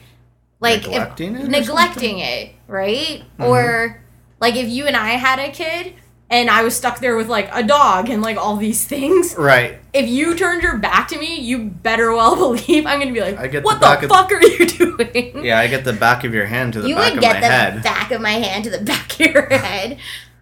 [0.61, 3.23] like if- Neglecting it neglecting it, right?
[3.39, 3.45] Mm-hmm.
[3.45, 4.03] Or
[4.41, 5.95] like if you and I had a kid
[6.31, 9.79] and I was stuck there with like a dog and like all these things, Right.
[9.95, 13.39] if you turned your back to me, you better well believe I'm gonna be like,
[13.39, 15.45] I get what the, of- fuck are you doing?
[15.45, 17.35] Yeah, I get the back of your hand to the you back would of get
[17.35, 17.83] my the head.
[17.83, 19.99] back of my hand to the back of your head.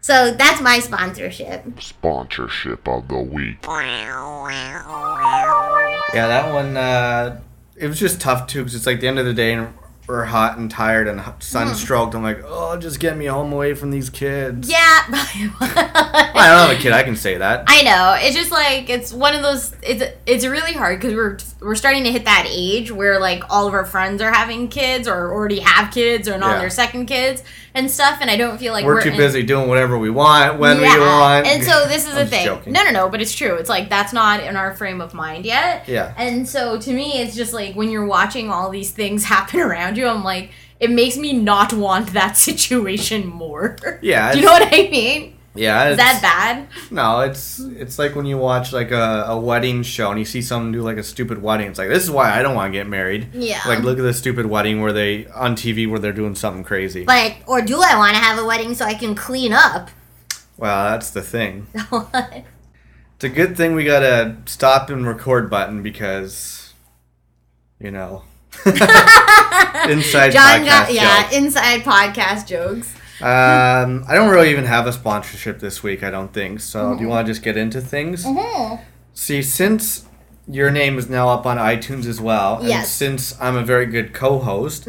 [0.06, 1.64] So that's my sponsorship.
[1.82, 3.58] Sponsorship of the week.
[6.14, 6.76] Yeah, that one.
[6.76, 7.40] Uh,
[7.74, 9.74] it was just tough too, because it's like the end of the day, and
[10.06, 11.30] we're hot and tired and Hmm.
[11.40, 12.14] sunstroked.
[12.14, 14.70] I'm like, oh, just get me home away from these kids.
[14.70, 14.76] Yeah.
[15.60, 16.92] I don't have a kid.
[16.92, 17.64] I can say that.
[17.66, 18.16] I know.
[18.18, 19.74] It's just like it's one of those.
[19.82, 23.66] It's it's really hard because we're we're starting to hit that age where like all
[23.66, 26.58] of our friends are having kids or already have kids or on Yeah.
[26.58, 27.42] their second kids
[27.74, 30.08] and stuff, and I don't feel like we're, we're, too in- busy doing whatever we
[30.08, 31.46] want when we want.
[31.46, 32.44] and so this is the thing.
[32.46, 32.72] joking.
[32.72, 33.56] No, no, no, but it's true.
[33.56, 35.84] It's like that's not in our frame of mind yet.
[35.86, 36.14] Yeah.
[36.16, 39.95] And so to me, it's just like when you're watching all these things happen around
[39.96, 43.76] you, I'm like, it makes me not want that situation more.
[44.02, 45.32] Yeah, Do you know what I mean?
[45.54, 46.68] Yeah, Is that bad?
[46.90, 50.42] No, it's it's like when you watch like a, a wedding show and you see
[50.42, 51.68] someone do like a stupid wedding.
[51.68, 53.28] It's like this is why I don't want to get married.
[53.32, 53.62] Yeah.
[53.66, 57.04] Like look at this stupid wedding where they on TV where they're doing something crazy.
[57.06, 59.88] But or do I want to have a wedding so I can clean up?
[60.59, 61.68] Well, that's the thing.
[63.16, 66.74] It's a good thing we got a stop and record button because,
[67.80, 68.24] you know,
[69.88, 71.34] inside John podcast got yeah, jokes.
[71.36, 72.94] inside podcast jokes.
[73.20, 76.02] Um, I don't really even have a sponsorship this week.
[76.02, 76.84] I don't think so.
[76.84, 76.96] Mm-hmm.
[76.98, 78.26] Do you want to just get into things?
[79.14, 80.04] See, since
[80.48, 82.90] your name is now up on iTunes as well, and Yes.
[82.92, 84.86] since I'm a very good co-host,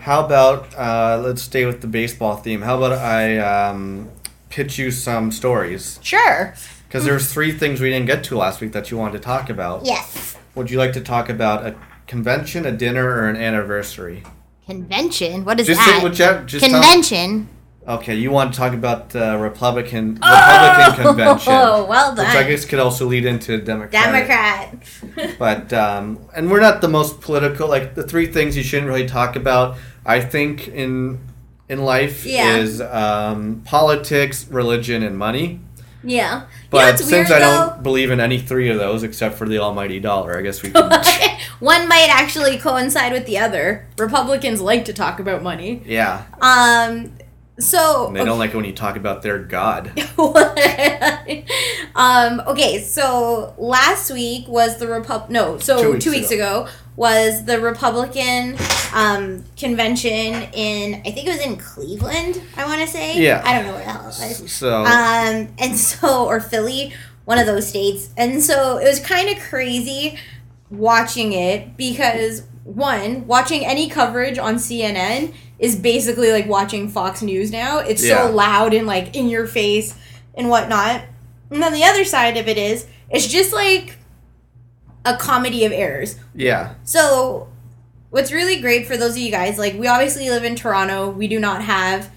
[0.00, 2.60] how about uh, let's stay with the baseball theme?
[2.62, 4.10] How about I um,
[4.50, 5.98] pitch you some stories?
[6.02, 6.54] Sure.
[6.86, 9.48] Because there's three things we didn't get to last week that you wanted to talk
[9.48, 9.86] about.
[9.86, 10.36] Yes.
[10.54, 11.74] Would you like to talk about a
[12.16, 14.22] convention, a dinner, or an anniversary?
[14.66, 15.44] Convention.
[15.46, 16.00] What is Just that?
[16.04, 16.44] whichever.
[16.44, 17.48] Just Convention.
[17.88, 22.26] Okay, you want to talk about the Republican Republican convention, Oh, well done.
[22.26, 24.28] which I guess could also lead into Democratic.
[24.28, 25.38] Democrat.
[25.38, 27.66] But um, and we're not the most political.
[27.68, 31.18] Like the three things you shouldn't really talk about, I think in
[31.68, 32.56] in life Yeah.
[32.58, 35.58] is um, politics, religion, and money.
[36.04, 36.42] Yeah.
[36.70, 37.70] But what's since weird, I though?
[37.70, 40.70] don't believe in any three of those except for the almighty dollar, I guess we
[40.70, 40.82] can.
[41.62, 43.86] One might actually coincide with the other.
[43.96, 45.80] Republicans like to talk about money.
[45.86, 47.12] yeah, Um.
[47.60, 49.92] So and they don't like it when you talk about their god.
[51.94, 56.66] um, okay, so last week was the Repub no, so Two two weeks weeks, ago.
[56.96, 58.56] was the Republican
[58.94, 63.22] um, convention in I think it was in Cleveland, I wanna say.
[63.22, 63.42] Yeah.
[63.44, 64.50] I don't know where the hell it was.
[64.50, 66.92] So Um, and so, or Philly,
[67.26, 68.08] one of those states.
[68.16, 70.18] And so it was kind of crazy
[70.72, 77.50] watching it because, one, watching any coverage on CNN is basically like watching Fox News
[77.52, 77.78] now.
[77.78, 78.26] It's Yeah.
[78.26, 79.94] so loud and like in your face
[80.34, 81.02] and whatnot.
[81.50, 83.98] And then the other side of it is, it's just like
[85.04, 86.16] a comedy of errors.
[86.34, 87.48] yeah, So,
[88.10, 91.28] what's really great for those of you guys, like we obviously live in Toronto, we
[91.28, 92.10] do not have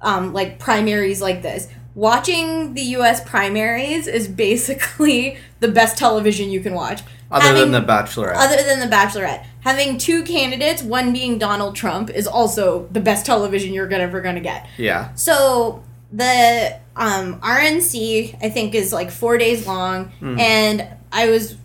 [0.00, 1.68] um, like primaries like this.
[1.94, 3.22] Watching the U.S.
[3.28, 7.02] primaries is basically the best television you can watch.
[7.30, 8.36] other Having- than the Bachelorette.
[8.36, 13.24] other than the Bachelorette, having two candidates, one being Donald Trump, is also the best
[13.26, 14.66] television you're gonna, ever gonna get.
[14.78, 20.38] yeah, So the um, RNC I think is like four days long, Hmm.
[20.38, 21.56] and I was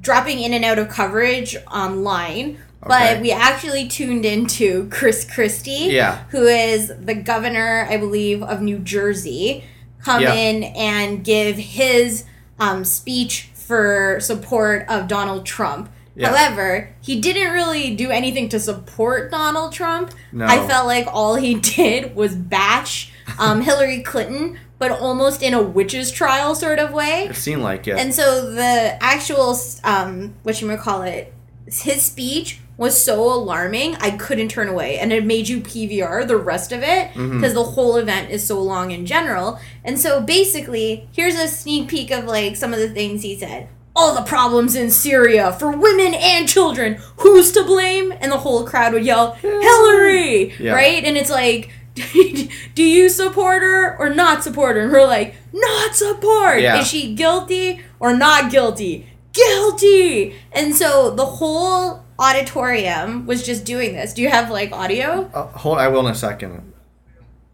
[0.00, 2.58] dropping in and out of coverage online.
[2.82, 3.14] Okay.
[3.14, 6.24] But we actually tuned into Chris Christie, Yeah.
[6.30, 9.64] who is the governor, I believe, of New Jersey,
[10.04, 10.34] come Yeah.
[10.34, 12.24] in and give his
[12.60, 15.90] um, speech for support of Donald Trump.
[16.16, 16.28] Yeah.
[16.30, 20.12] However, he didn't really do anything to support Donald Trump.
[20.32, 20.46] No.
[20.46, 25.62] I felt like all he did was bash um, Hillary Clinton, but almost in a
[25.62, 27.26] witch's trial sort of way.
[27.30, 27.98] it seemed like it.
[27.98, 31.32] And so the actual, um, what you call it,
[31.70, 36.36] his speech was so alarming, I couldn't turn away, and it made you PVR the
[36.36, 37.34] rest of it mm-hmm.
[37.34, 39.58] because the whole event is so long in general.
[39.84, 43.68] And so basically, here's a sneak peek of like some of the things he said.
[43.96, 47.00] All the problems in Syria for women and children.
[47.16, 48.12] Who's to blame?
[48.20, 50.54] And the whole crowd would yell, Hillary!
[50.60, 50.72] Yeah.
[50.72, 51.02] Right?
[51.02, 51.70] And it's like,
[52.76, 54.82] do you support her or not support her?
[54.82, 56.60] And we're like, not support.
[56.60, 56.80] Yeah.
[56.80, 59.08] Is she guilty or not guilty?
[59.38, 60.34] Guilty.
[60.52, 64.12] And so the whole auditorium was just doing this.
[64.14, 65.30] Do you have like audio?
[65.32, 66.72] Uh, hold, I will in a second.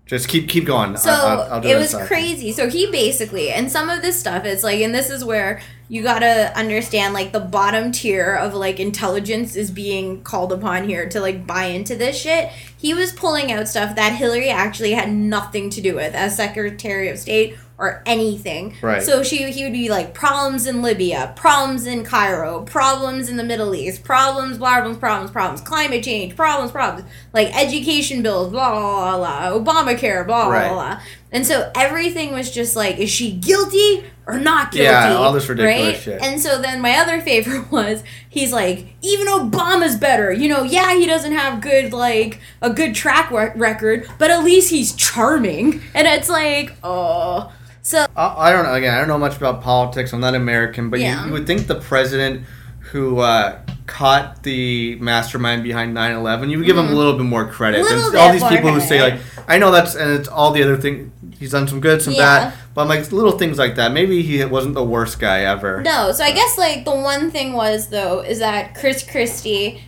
[0.07, 0.97] Just keep keep going.
[0.99, 2.53] So I- I'll, I'll do it was crazy.
[2.53, 6.03] So he basically, and some of this stuff, it's like, and this is where you
[6.03, 11.21] gotta understand, like the bottom tier of like intelligence is being called upon here to
[11.21, 12.51] like buy into this shit.
[12.77, 17.09] He was pulling out stuff that Hillary actually had nothing to do with as Secretary
[17.09, 18.75] of State or anything.
[18.81, 19.03] Right.
[19.03, 23.43] So she he would be like problems in Libya, problems in Cairo, problems in the
[23.45, 29.17] Middle East, problems, problems, problems, problems, climate change, problems, problems, like education bills, blah blah
[29.19, 30.69] blah, blah Obamacare, blah Right.
[30.69, 31.01] blah blah.
[31.33, 34.85] And so everything was just like, is she guilty or not guilty?
[34.85, 36.01] Yeah, all this ridiculous right?
[36.01, 36.23] shit.
[36.23, 40.31] And so then my other favorite was he's like, even Obama's better.
[40.33, 44.71] You know, yeah, he doesn't have good like a good track record, but at least
[44.71, 45.83] he's charming.
[45.93, 47.53] And it's like, oh.
[47.85, 48.73] So I, I don't know.
[48.75, 50.13] Again, I don't know much about politics.
[50.13, 51.21] I'm not American, but Yeah.
[51.21, 52.45] you, you would think the president
[52.91, 57.47] who uh, caught the mastermind behind 9/11, you would give him a little bit more
[57.47, 57.85] credit.
[57.85, 58.13] Mm-hmm.
[58.13, 59.21] Than all these people who say like.
[59.47, 61.13] I know that's and it's all the other thing.
[61.39, 62.21] He's done some good, some Yeah.
[62.51, 63.93] bad, but I'm like little things like that.
[63.93, 65.83] Maybe he wasn't the worst guy ever.
[65.83, 69.83] No, so I guess like the one thing was though is that Chris Christie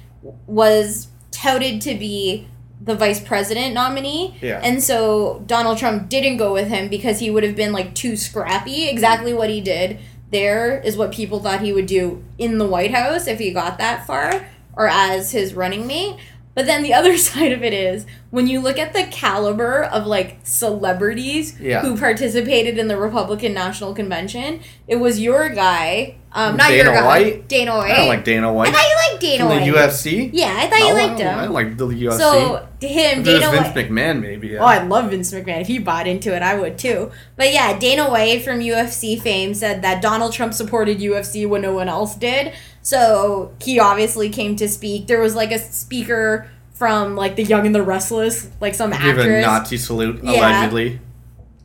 [0.46, 2.46] was touted to be
[2.86, 4.36] the vice president nominee.
[4.40, 4.60] Yeah.
[4.62, 8.16] And so Donald Trump didn't go with him because he would have been like too
[8.16, 8.88] scrappy.
[8.88, 9.98] Exactly what he did
[10.30, 13.78] there is what people thought he would do in the White House if he got
[13.78, 16.16] that far or as his running mate.
[16.56, 20.06] But then the other side of it is when you look at the caliber of
[20.06, 21.82] like celebrities Yeah.
[21.82, 26.92] who participated in the Republican National Convention, it was your guy, um, not Dana your
[26.94, 27.48] guy, White?
[27.48, 27.90] Dana White.
[27.92, 28.68] I don't like Dana White.
[28.68, 29.64] I thought you liked Dana From White.
[29.72, 30.30] the UFC.
[30.32, 31.38] Yeah, I thought you No, I liked don't- him.
[31.38, 32.18] I like the UFC.
[32.18, 33.90] So him, if it was Dana Vince White.
[33.90, 34.48] McMahon, maybe.
[34.48, 34.58] Yeah.
[34.60, 35.60] Oh, I love Vince McMahon.
[35.60, 37.10] If he bought into it, I would too.
[37.36, 41.72] But yeah, Dana White from UFC fame said that Donald Trump supported UFC when no
[41.74, 42.52] one else did.
[42.86, 45.08] So he obviously came to speak.
[45.08, 49.18] There was like a speaker from like The Young and the Restless, like some Give
[49.18, 49.40] a.
[49.40, 50.30] Nazi salute Yeah.
[50.34, 51.00] allegedly.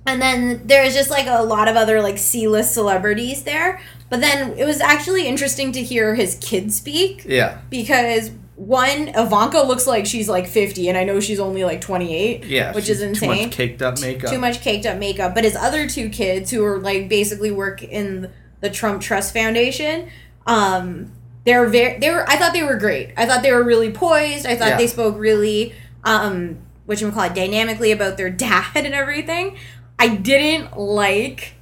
[0.08, 3.80] And then there's just like a lot of other like C-list celebrities there.
[4.10, 7.60] But then it was actually interesting to hear his kid speak Yeah.
[7.70, 12.46] because one Ivanka looks like she's like 50 and I know she's only like 28,
[12.46, 12.74] Yeah.
[12.74, 14.32] which is Too much caked up makeup.
[14.32, 15.36] Too much caked up makeup.
[15.36, 18.32] But his other two kids who are like basically work in
[18.62, 20.10] the Trump Trust Foundation,
[20.48, 21.12] um
[21.46, 23.14] they're very they were I thought they were great.
[23.18, 24.46] I thought they were really poised.
[24.46, 24.78] I thought Yeah.
[24.78, 25.74] they spoke really
[26.04, 29.58] um what you call it dynamically about their dad and everything.
[30.00, 31.54] I didn't like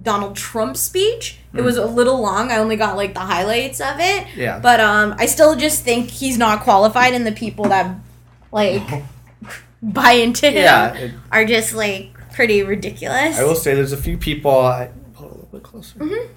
[0.00, 1.38] Donald Trump's speech.
[1.52, 2.52] It was a little long.
[2.52, 4.26] I only got like the highlights of it.
[4.28, 4.40] Hmm.
[4.40, 4.58] Yeah.
[4.60, 7.96] But um I still just think he's not qualified and the people that
[8.52, 8.82] like
[9.82, 10.94] buy into him Yeah.
[10.94, 13.38] it- are just like pretty ridiculous.
[13.38, 14.52] I will say there's a few people.
[14.60, 15.98] I pull a little bit closer.
[15.98, 16.32] Mm-hmm.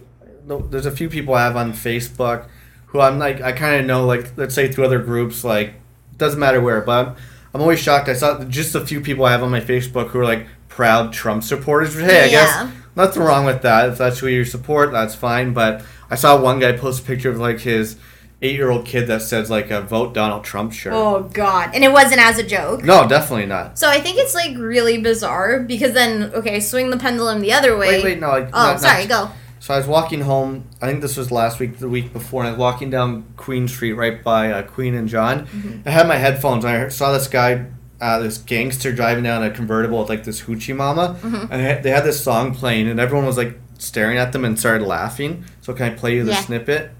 [0.48, 2.48] There's a few people I have on Facebook
[2.88, 5.74] who I'm like I kind of know like let's say through other groups like
[6.18, 7.16] doesn't matter where, but I'm,
[7.54, 8.08] I'm always shocked.
[8.10, 11.14] I saw just a few people I have on my Facebook who are like proud
[11.14, 11.94] Trump supporters.
[11.96, 12.30] Hey, I Yeah.
[12.30, 13.90] guess nothing wrong with that.
[13.90, 15.54] If that's who you support, that's fine.
[15.54, 17.98] But I saw one guy post a picture of like his
[18.42, 20.94] eight year old kid that says like a vote Donald Trump shirt.
[20.94, 21.72] oh god.
[21.74, 22.84] And it wasn't as a joke.
[22.84, 23.80] No, definitely not.
[23.80, 27.78] So I think it's like really bizarre because then okay, swing the pendulum the other
[27.78, 27.88] way.
[27.98, 28.28] Wait, wait, no.
[28.30, 29.30] Like, Oh, not- not- sorry, go.
[29.64, 30.68] So I was walking home.
[30.82, 33.70] I think this was last week, the week before, and I was walking down Queen
[33.70, 35.46] Street, right by uh, Queen and John.
[35.48, 35.88] Mm-hmm.
[35.88, 36.66] I had my headphones.
[36.66, 37.68] And I saw this guy,
[38.02, 41.46] uh, this gangster, driving down a convertible with like this hoochie mama, Mm-hmm.
[41.50, 44.86] and they had- this song playing, and everyone was like staring at them and started
[44.86, 45.46] laughing.
[45.62, 46.42] So can I play you the Yeah.
[46.42, 46.92] snippet?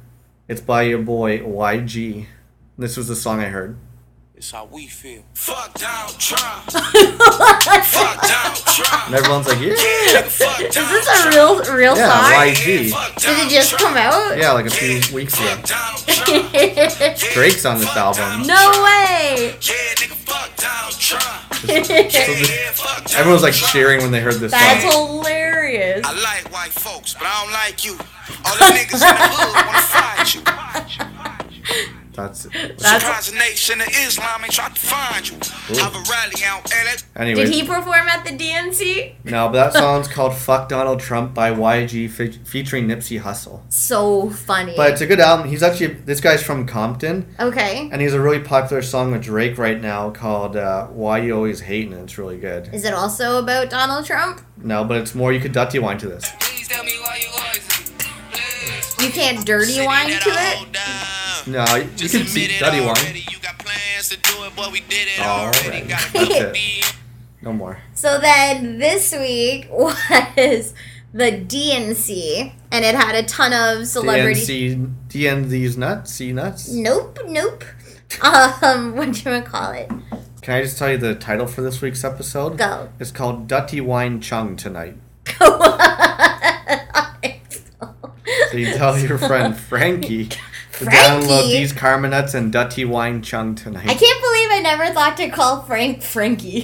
[0.48, 2.28] It's by your boy YG.
[2.78, 3.76] This was the song I heard.
[4.44, 5.24] It's how we feel.
[5.36, 6.66] Fuck Donald Trump.
[6.70, 6.84] Fuck
[7.64, 9.06] Donald Trump.
[9.08, 12.50] And everyone's like, yeah, Fuck Is this a real real yeah, song?
[12.50, 12.92] YG.
[13.22, 14.38] Did it just come out?
[14.38, 15.56] Yeah, like a few weeks ago.
[17.34, 18.46] Drake's on this album.
[18.46, 19.56] no way.
[19.62, 21.54] Yeah, nigga, fuck Donald Trump.
[21.54, 23.72] So this- Yeah, fuck Donald everyone's like Trump.
[23.72, 25.20] cheering when they heard this That's song.
[25.24, 26.06] hilarious.
[26.06, 27.94] I like white folks, but I don't like you.
[28.44, 30.36] All the niggas in the hood wanna fight
[31.88, 31.94] you.
[32.14, 35.38] That's That's Surprise nation of Islam ain't tried to find you.
[35.82, 37.22] Have a rally out LA.
[37.22, 37.46] anyway.
[37.46, 39.14] Did he perform at the DNC?
[39.26, 43.62] No, but that song's called "Fuck Donald Trump" by YG, fe- featuring Nipsey Hussle.
[43.70, 44.74] So funny.
[44.76, 45.48] But it's a good album.
[45.50, 47.90] He's actually this guy's from Compton, okay.
[47.92, 51.62] and he's a really popular song with Drake right now called uh, "Why You Always
[51.62, 52.70] Hating." It's really good.
[52.74, 54.42] Is it also about Donald Trump?
[54.58, 55.34] No, but it's more.
[55.34, 56.32] You could dutty wine to this.
[59.04, 61.48] You can't dutty wine to it?
[61.48, 62.96] No, you, you can see dutty wine.
[63.14, 65.68] You got plans to do it, but we did it Already.
[65.68, 65.88] already.
[65.88, 66.86] Gotta That's keep
[67.42, 67.80] No more.
[67.96, 70.74] So then this week was
[71.14, 74.48] the DNC, and it had a ton of celebrities.
[74.48, 76.14] DNC, DNC's nuts.
[76.14, 76.72] C nuts.
[76.72, 77.66] Nope, nope.
[78.22, 79.90] Um, what do you call it?
[80.42, 82.58] Can I just tell you the title for this week's episode?
[82.58, 82.88] Go.
[83.02, 84.96] It's called "Dutty Wine Chung Tonight."
[88.54, 90.38] So you tell your friend Frankie to
[90.70, 90.96] Frankie?
[90.96, 93.90] download these Karma Nuts and Dutty Wine Chung tonight.
[93.90, 96.64] I can't believe I never thought to call Frank Frankie.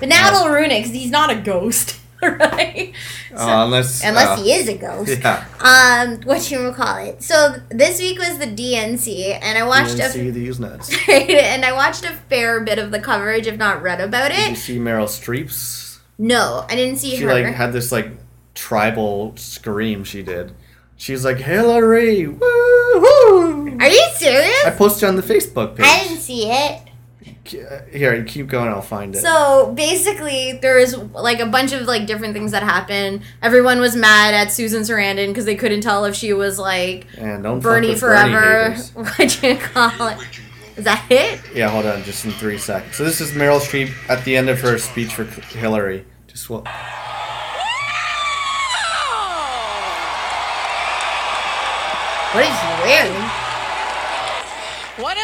[0.00, 2.92] But now it'll ruin it because he's not a ghost, right?
[3.32, 5.20] Uh, unless Unless uh, he is a ghost.
[5.20, 5.46] Yeah.
[5.60, 7.22] Um, what you call it?
[7.22, 10.90] So this week was the DNC, and I watched DNC a these nuts.
[11.08, 14.38] and I watched a fair bit of the coverage, if not read about it.
[14.38, 16.00] Did you see Meryl Streep's?
[16.18, 17.36] No, I didn't see She her.
[17.36, 18.10] She like had this like
[18.54, 20.02] tribal scream.
[20.02, 20.52] She did.
[20.98, 22.26] She's like Hillary.
[22.26, 23.78] Woo!
[23.80, 24.64] Are you serious?
[24.66, 25.86] I posted on the Facebook page.
[25.86, 26.82] I didn't see it.
[27.54, 28.68] uh, here, you keep going.
[28.68, 29.20] I'll find it.
[29.20, 33.22] So basically, there was like a bunch of like different things that happened.
[33.40, 37.44] Everyone was mad at Susan Sarandon because they couldn't tell if she was like and
[37.44, 38.74] don't Bernie forever.
[38.94, 40.18] what you call it?
[40.76, 41.40] Is that it?
[41.54, 42.96] Yeah, hold on, just in three seconds.
[42.96, 46.04] So this is Meryl Streep at the end of her speech for Hillary.
[46.26, 46.66] Just what?
[52.34, 53.30] What is he wearing?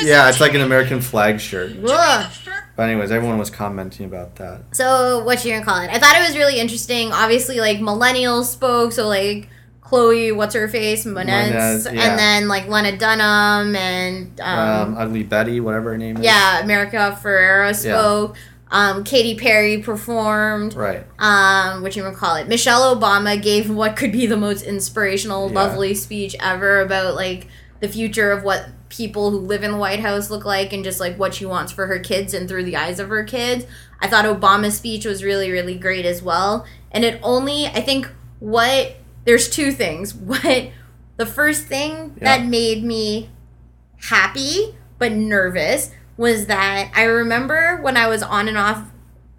[0.02, 1.72] Yeah, it's like an American flag shirt.
[1.86, 2.32] Ugh.
[2.76, 4.62] But anyways, everyone was commenting about that.
[4.72, 5.90] So what you gonna call it?
[5.90, 7.12] I thought it was really interesting.
[7.12, 9.48] Obviously, like millennials spoke, so like
[9.80, 12.02] Chloe, what's her face, Monez, Monez, yeah.
[12.10, 14.58] and then like Lena Dunham and um,
[14.94, 16.24] Um, Ugly Betty, whatever her name is.
[16.24, 18.36] yeah, America Ferrera spoke.
[18.70, 20.74] Um, Katy Perry performed.
[20.74, 21.04] Right.
[21.18, 22.48] um, what you call it?
[22.48, 25.54] Michelle Obama gave what could be the most inspirational, Yeah.
[25.54, 27.46] lovely speech ever about like
[27.80, 30.98] the future of what people who live in the White House look like and just
[31.00, 33.66] like what she wants for her kids and through the eyes of her kids.
[34.00, 36.64] I thought Obama's speech was really, really great as well.
[36.90, 38.08] And it only, I think,
[38.40, 40.14] what there's two things.
[40.14, 40.70] What
[41.16, 42.38] the first thing Yeah.
[42.38, 43.30] that made me
[44.08, 48.84] happy but nervous was that I remember when I was on and off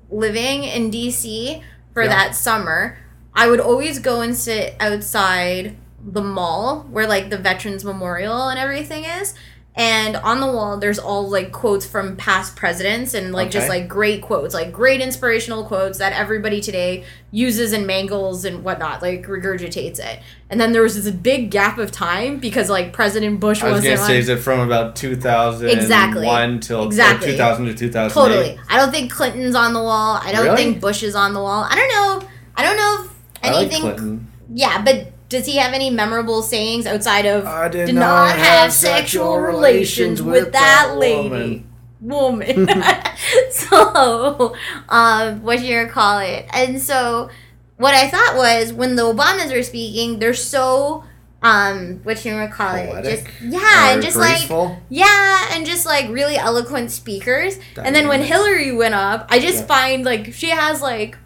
[0.10, 1.62] living in DC
[1.94, 2.10] for Yeah.
[2.10, 2.98] that summer,
[3.34, 5.76] I would always go and sit outside
[6.08, 9.34] the mall where like the Veterans Memorial and everything is.
[9.78, 13.90] And on the wall, there's all like quotes from past presidents and like just like
[13.90, 19.26] great quotes, like great inspirational quotes that everybody today uses and mangles and whatnot, like
[19.26, 20.22] regurgitates it.
[20.50, 23.80] And then there was this big gap of time because like President Bush I was
[23.80, 26.60] wasn't gonna say, is it from about 2001 Exactly.
[26.62, 27.32] till Exactly.
[27.32, 28.14] 2000 to 2008?
[28.14, 28.60] Totally.
[28.70, 30.20] I don't think Clinton's on the wall.
[30.24, 30.56] I don't Really?
[30.56, 31.68] think Bush is on the wall.
[31.70, 32.30] I don't know.
[32.56, 33.82] I don't know if like anything.
[33.82, 34.32] Clinton.
[34.54, 38.40] yeah, but does he have any memorable sayings outside of I did "Do not not
[38.40, 41.66] have sexual relations with that lady?
[42.00, 42.70] Woman.
[43.52, 44.56] so,
[44.88, 46.46] um, what you call it?
[46.54, 47.30] And so,
[47.78, 51.04] what I thought was when the Obamas were speaking, they're so
[51.42, 53.04] um, what you call it?
[53.04, 54.50] Just yeah, and just like
[54.90, 57.60] yeah, and just like really eloquent speakers.
[57.78, 59.66] And then when Hillary went up, I just Yeah.
[59.66, 61.18] find like she has like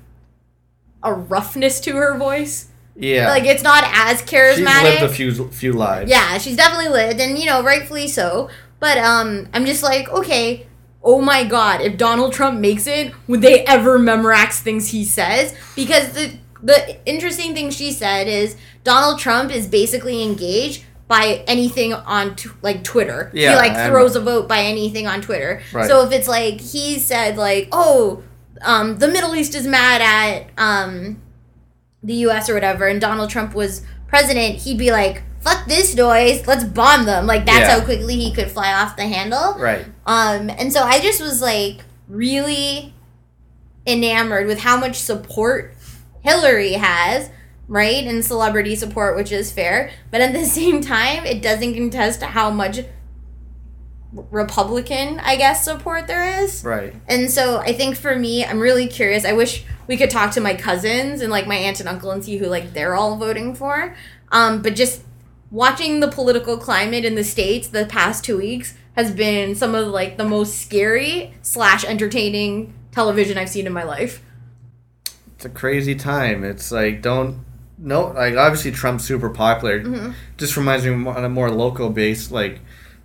[1.04, 2.69] a roughness to her voice.
[3.00, 3.30] Yeah.
[3.30, 4.92] Like it's not as charismatic.
[4.92, 6.10] She's lived a few few lives.
[6.12, 8.50] yeah, she's definitely lived, and you know, rightfully so.
[8.80, 10.68] But um, I'm just like, okay,
[11.04, 15.56] oh my god, if Donald Trump makes it, would they ever memorize things he says?
[15.76, 21.94] Because the the interesting thing she said is Donald Trump is basically engaged by anything
[21.94, 23.32] on t- like Twitter.
[23.34, 25.62] Yeah, he like throws a vote by anything on Twitter.
[25.74, 25.88] Right.
[25.88, 28.24] So if it's like he said like, oh,
[28.62, 31.22] um, the Middle East is mad at um
[32.04, 36.46] the US or whatever and Donald Trump was president, he'd be like, fuck this noise,
[36.48, 37.26] let's bomb them.
[37.28, 37.80] Like that's Yeah.
[37.80, 39.56] how quickly he could fly off the handle.
[39.58, 39.86] Right.
[40.06, 42.94] Um and so I just was like really
[43.88, 45.74] enamored with how much support
[46.22, 47.30] Hillary has,
[47.68, 48.06] right?
[48.06, 49.92] And celebrity support, which is fair.
[50.12, 52.80] But at the same time, it doesn't contest how much
[54.14, 56.64] Republican, I guess, support there is.
[56.64, 56.96] Right.
[57.08, 59.24] And so I think for me, I'm really curious.
[59.24, 62.24] I wish we could talk to my cousins and like my aunt and uncle and
[62.24, 63.96] see who like they're all voting for.
[64.32, 65.04] Um, but just
[65.52, 69.88] watching the political climate in the states the past two weeks has been some of
[69.88, 74.24] like the most scary slash entertaining television I've seen in my life.
[75.36, 76.44] It's a crazy time.
[76.44, 77.46] It's like don't
[77.78, 79.82] no like obviously Trump's super popular.
[79.82, 80.12] Mm-hmm.
[80.38, 82.60] Just reminds me on a more local base like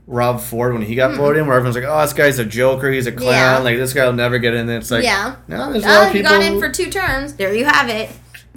[0.07, 2.91] Rob Ford when he got voted in, where everyone's like, "Oh, this guy's a joker.
[2.91, 3.33] He's a clown.
[3.33, 3.59] Yeah.
[3.59, 5.37] Like this guy will never get in." It's like, yeah.
[5.49, 6.33] no, there's a lot oh, of he people.
[6.33, 7.35] got in for two terms.
[7.35, 8.11] There you have it.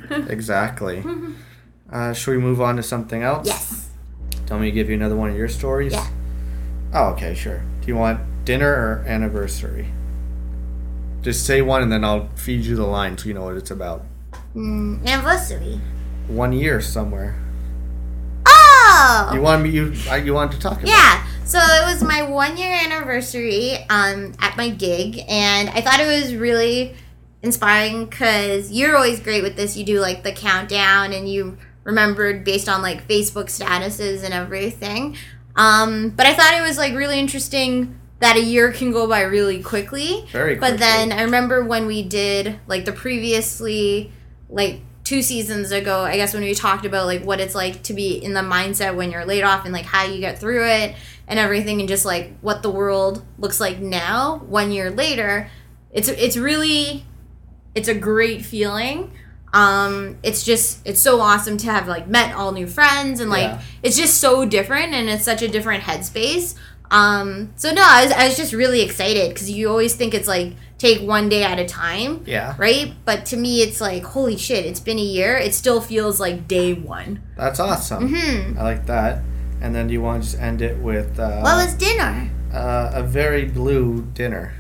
[0.30, 1.04] exactly.
[1.92, 3.48] uh, should we move on to something else?
[3.48, 3.90] Yes.
[4.46, 5.94] Tell me to give you another one of your stories.
[5.94, 6.10] Yeah.
[6.94, 7.64] Oh, okay, sure.
[7.82, 9.90] Do you want dinner or anniversary?
[11.22, 13.72] Just say one, and then I'll feed you the line so you know what it's
[13.72, 14.06] about.
[14.56, 15.80] Mm, anniversary.
[16.28, 17.42] One year somewhere.
[18.46, 19.32] Oh.
[19.34, 19.70] You want me?
[19.70, 19.92] You
[20.24, 20.88] you want to talk about?
[20.88, 21.27] Yeah.
[21.48, 26.06] So it was my one year anniversary um, at my gig, and I thought it
[26.06, 26.94] was really
[27.42, 29.78] inspiring because you're always great with this.
[29.78, 35.16] You do like the countdown, and you remembered based on like Facebook statuses and everything.
[35.56, 39.22] Um, but I thought it was like really interesting that a year can go by
[39.22, 40.28] really quickly.
[40.34, 40.72] Very Quickly.
[40.72, 44.12] But then I remember when we did like the previously
[44.50, 47.94] like two seasons ago, I guess when we talked about like what it's like to
[47.94, 50.96] be in the mindset when you're laid off and like how you get through it
[51.28, 55.50] and everything and just like what the world looks like now one year later.
[55.92, 57.06] It's it's really
[57.76, 59.12] it's a great feeling.
[59.54, 63.44] Um it's just it's so awesome to have like met all new friends and like
[63.44, 63.62] Yeah.
[63.84, 66.56] it's just so different and it's such a different headspace.
[66.90, 70.28] Um, so no, I was, I was just really excited because you always think it's
[70.28, 72.56] like take one day at a time, Yeah.
[72.58, 72.94] right?
[73.04, 74.66] But to me, it's like holy shit!
[74.66, 75.36] It's been a year.
[75.36, 77.22] It still feels like day one.
[77.36, 78.08] That's awesome.
[78.14, 78.58] Mm-hmm.
[78.58, 79.22] I like that.
[79.62, 82.30] And then do you want to just end it with uh, What was dinner?
[82.54, 84.54] uh, a very blue dinner?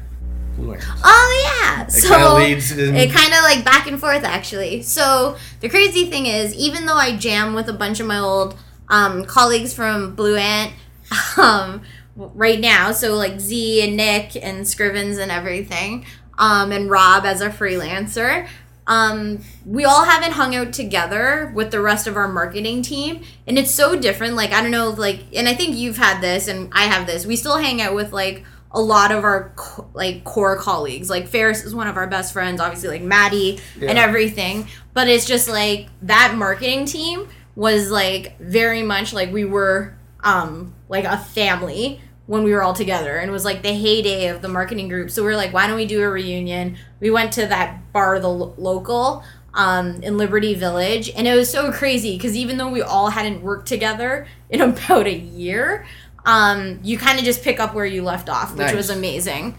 [0.56, 0.76] Blue.
[1.04, 1.84] Oh yeah.
[1.84, 2.96] It so kind of leads in.
[2.96, 4.82] it kind of like back and forth actually.
[4.82, 8.58] So the crazy thing is, even though I jam with a bunch of my old
[8.90, 10.74] um, colleagues from Blue Ant,
[11.38, 11.82] um,
[12.16, 16.06] right now, so like Z and Nick and Scrivens and everything,
[16.40, 18.48] um, and Rob as a freelancer.
[18.88, 23.60] Um, we all haven't hung out together with the rest of our marketing team, and
[23.60, 24.36] it's so different.
[24.36, 27.26] Like I don't know, like, and I think you've had this, and I have this.
[27.26, 31.10] We still hang out with like a lot of our co- like core colleagues.
[31.10, 33.60] Like Ferris is one of our best friends, obviously, like Maddie
[33.90, 34.68] and everything.
[34.94, 40.76] But it's just like that marketing team was like very much like we were um
[40.90, 44.42] like a family when we were all together and it was like the heyday of
[44.42, 47.32] the marketing group so we are like why don't we do a reunion we went
[47.34, 49.24] to that bar the Lo- local
[49.54, 53.42] um, in liberty village and it was so crazy because even though we all hadn't
[53.42, 55.86] worked together in about a year
[56.26, 58.76] um, you kind of just pick up where you left off which Nice.
[58.76, 59.56] was amazing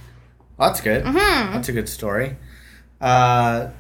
[0.58, 1.04] That's good.
[1.04, 1.52] Mm-hmm.
[1.54, 2.36] That's a good story.
[3.00, 3.70] Uh,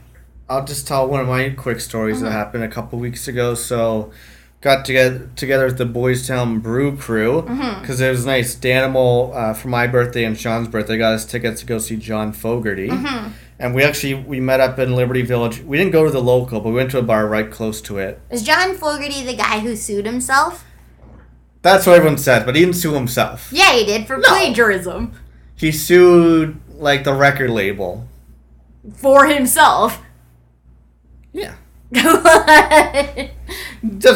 [0.48, 2.24] I'll just tell one of my quick stories Mm-hmm.
[2.26, 3.54] that happened a couple weeks ago.
[3.54, 4.12] So,
[4.60, 7.80] got together together with the Boys Town Brew crew Mm-hmm.
[7.80, 8.54] because it was nice.
[8.56, 12.32] Danimal uh, for my birthday and Sean's birthday got us tickets to go see John
[12.32, 12.88] Fogerty.
[12.88, 13.28] Mm-hmm.
[13.60, 15.60] And we actually we met up in Liberty Village.
[15.62, 17.98] We didn't go to the local, but we went to a bar right close to
[17.98, 18.20] it.
[18.30, 20.64] is john fogerty the guy who sued himself
[21.62, 23.50] That's what everyone says, but he didn't sue himself.
[23.52, 25.12] yeah he did for plagiarism
[25.56, 28.06] He sued like the record label.
[28.94, 30.00] for himself
[31.32, 31.56] Yeah,
[31.92, 33.34] doesn't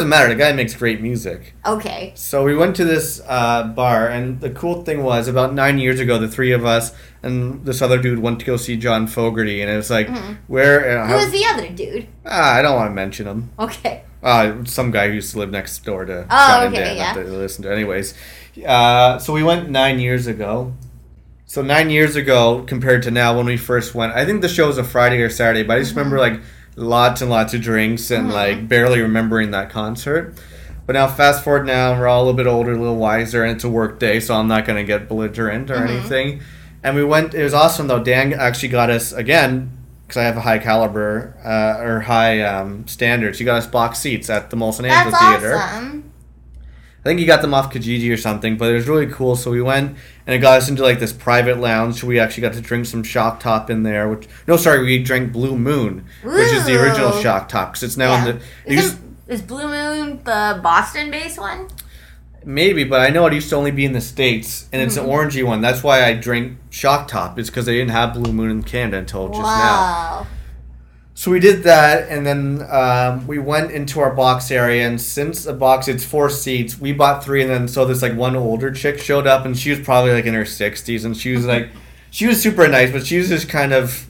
[0.09, 0.29] matter.
[0.29, 1.53] The guy makes great music.
[1.65, 5.77] okay So we went to this uh, bar, and the cool thing was about nine
[5.79, 6.93] years ago, the three of us
[7.23, 10.09] and this other dude went to go see John Fogerty, and it was like,
[10.47, 10.99] where?
[10.99, 13.49] Uh, who was the other dude ah, I don't want to mention him.
[13.59, 17.13] okay Uh, some guy who used to live next door to Oh, okay, yeah.
[17.13, 17.71] they listen to.
[17.73, 18.13] Anyways,
[18.65, 20.73] uh, so we went nine years ago.
[21.45, 24.67] So nine years ago compared to now when we first went, I think the show
[24.67, 25.99] was a Friday or Saturday, but I just Mm-hmm.
[25.99, 26.41] remember like
[26.75, 30.35] lots and lots of drinks and like barely remembering that concert.
[30.85, 33.55] But now fast forward now, we're all a little bit older, a little wiser, and
[33.55, 35.87] it's a work day, so I'm not gonna get belligerent or Mm-hmm.
[35.87, 36.41] anything.
[36.83, 37.33] And we went.
[37.33, 38.03] It was awesome though.
[38.03, 39.71] Dan actually got us again
[40.05, 43.39] because I have a high caliber uh, or high um, standards.
[43.39, 45.55] He got us box seats at the Molson Amphitheater.
[45.55, 46.11] awesome
[47.03, 49.35] I think he got them off Kijiji or something, but it was really cool.
[49.35, 52.01] So we went and it got us into like this private lounge.
[52.01, 54.07] We actually got to drink some Shock Top in there.
[54.07, 57.21] Which no, sorry, we drank Blue Moon, which is the original Ooh.
[57.21, 58.19] Shock Top because it's now yeah.
[58.29, 58.43] in the.
[58.65, 58.97] it is, used-
[59.27, 61.65] is blue moon the boston based one
[62.45, 65.09] maybe, but I know it used to only be in the states, and it's Mm-hmm.
[65.09, 65.61] an orangey one.
[65.61, 67.39] That's why I drink Shock Top.
[67.39, 70.27] Is because they didn't have Blue Moon in Canada until just now.
[71.13, 74.87] Wow So we did that, and then um, we went into our box area.
[74.87, 77.41] And since the box, it's four seats, we bought three.
[77.41, 80.25] And then so this like one older chick showed up, and she was probably like
[80.25, 81.69] in her sixties, and she was like,
[82.11, 84.07] she was super nice, but she was just kind of,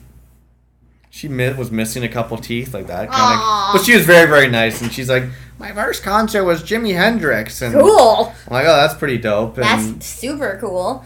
[1.10, 3.74] she was missing a couple teeth like that kind of.
[3.74, 5.24] But she was very very nice, and she's like,
[5.58, 9.58] my first concert was Jimi Hendrix, and cool I'm like, oh, that's pretty dope.
[9.58, 11.04] And, that's super cool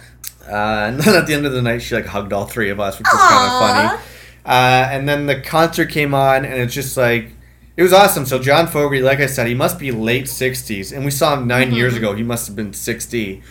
[0.49, 2.81] uh, and then at the end of the night, she like hugged all three of
[2.81, 4.03] us, which was kind of funny.
[4.49, 7.33] Uh, and then the concert came on, and it's just like
[7.77, 8.25] it was awesome.
[8.27, 11.47] So John Fogerty, like I said, he must be late '60s, and we saw him
[11.47, 12.03] 9 years Mm-hmm.
[12.05, 12.15] ago.
[12.15, 13.43] He must have been 60.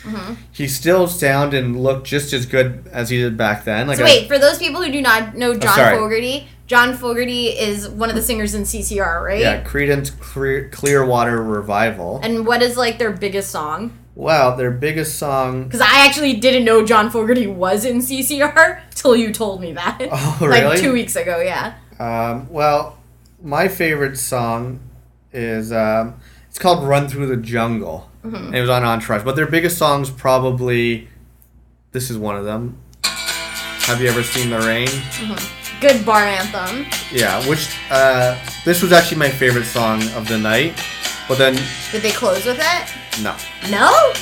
[0.52, 3.88] He still sounded and looked just as good as he did back then.
[3.88, 5.96] Like so I- wait for those people who do not know john sorry.
[5.98, 11.42] fogerty john fogerty is one of the singers in ccr right yeah, Creedence Clear, Clearwater
[11.42, 12.20] Revival.
[12.24, 15.66] and what is like their biggest song Wow, their biggest song.
[15.66, 20.00] because i actually didn't know john fogerty was in ccr till you told me that
[20.12, 20.64] Oh, really?
[20.66, 22.98] like two weeks ago yeah Um, well,
[23.44, 24.80] my favorite song
[25.32, 26.16] is um,
[26.50, 28.36] it's called "Run Through the Jungle." Mm-hmm.
[28.48, 31.08] And it was on Entourage, but their biggest songs probably
[31.92, 32.78] this is one of them.
[33.04, 34.90] Have you ever seen the rain?
[35.80, 40.74] good bar anthem Yeah, which uh, this was actually my favorite song of the night.
[41.28, 41.56] But then
[41.92, 43.22] did they close with it?
[43.22, 43.36] No,
[43.70, 44.14] no?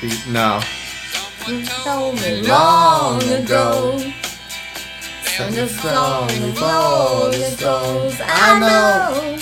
[0.00, 0.60] The- no.
[1.84, 2.10] so
[2.42, 3.98] Long ago,
[5.40, 9.38] And the song is old as goes, I know.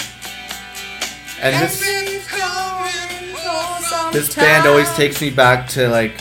[1.40, 1.80] And this
[4.12, 6.20] this band always takes me back to like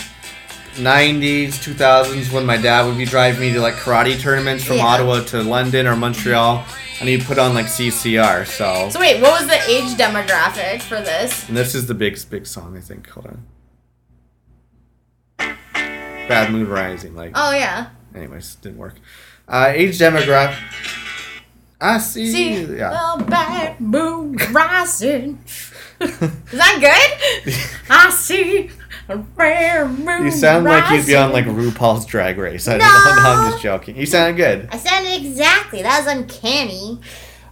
[0.76, 4.86] 90s 2000s when my dad would be driving me to like karate tournaments from Yeah.
[4.86, 6.66] ottawa to london or montreal
[7.00, 10.96] and he'd put on like ccr so So wait, what was the age demographic for
[11.02, 11.48] this?
[11.48, 13.46] and this is the big big song i think hold on
[16.28, 17.16] Bad Moon Rising.
[17.16, 17.90] Like, Oh yeah.
[18.16, 18.96] anyways, didn't work.
[19.48, 20.58] Uh, age demographic.
[21.80, 22.32] I see.
[22.32, 23.16] See yeah.
[23.20, 25.38] the bad moon rising.
[26.00, 26.18] Is
[26.52, 26.78] that
[27.46, 27.54] good?
[27.92, 31.46] I see a rare moon You sound like you'd be on like.
[31.46, 32.68] RuPaul's Drag Race.
[32.68, 32.80] I No.
[32.80, 33.24] don't know.
[33.30, 33.96] I'm just joking.
[33.98, 34.70] You sounded good.
[34.72, 35.82] I sounded exactly.
[35.84, 37.00] That was uncanny.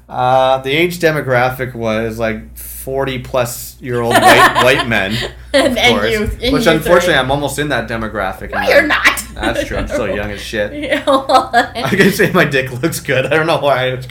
[0.10, 5.14] Uh, the age demographic was like 40 plus year old white, white men,
[5.54, 6.12] and, of and course.
[6.12, 6.39] youth.
[6.43, 7.16] and which unfortunately?
[7.16, 8.51] I'm almost in that demographic.
[8.51, 8.68] No, now.
[8.68, 9.24] you're not.
[9.34, 9.78] That's true.
[9.78, 10.72] I'm still young as shit.
[11.08, 13.26] I can say my dick looks good.
[13.28, 14.01] I don't know why.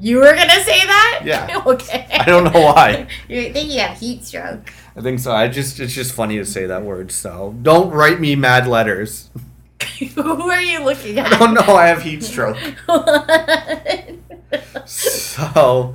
[0.00, 1.20] you were gonna say that?
[1.24, 1.62] Yeah.
[1.66, 2.06] okay.
[2.10, 3.06] I don't know why.
[3.28, 4.72] You think you have heat stroke?
[4.98, 5.30] I think so.
[5.32, 7.12] I just it's just funny to say that word.
[7.12, 9.30] So don't write me mad letters.
[10.16, 11.32] Who are you looking at?
[11.32, 11.76] I don't know.
[11.76, 12.58] I have heat stroke.
[14.86, 15.94] So.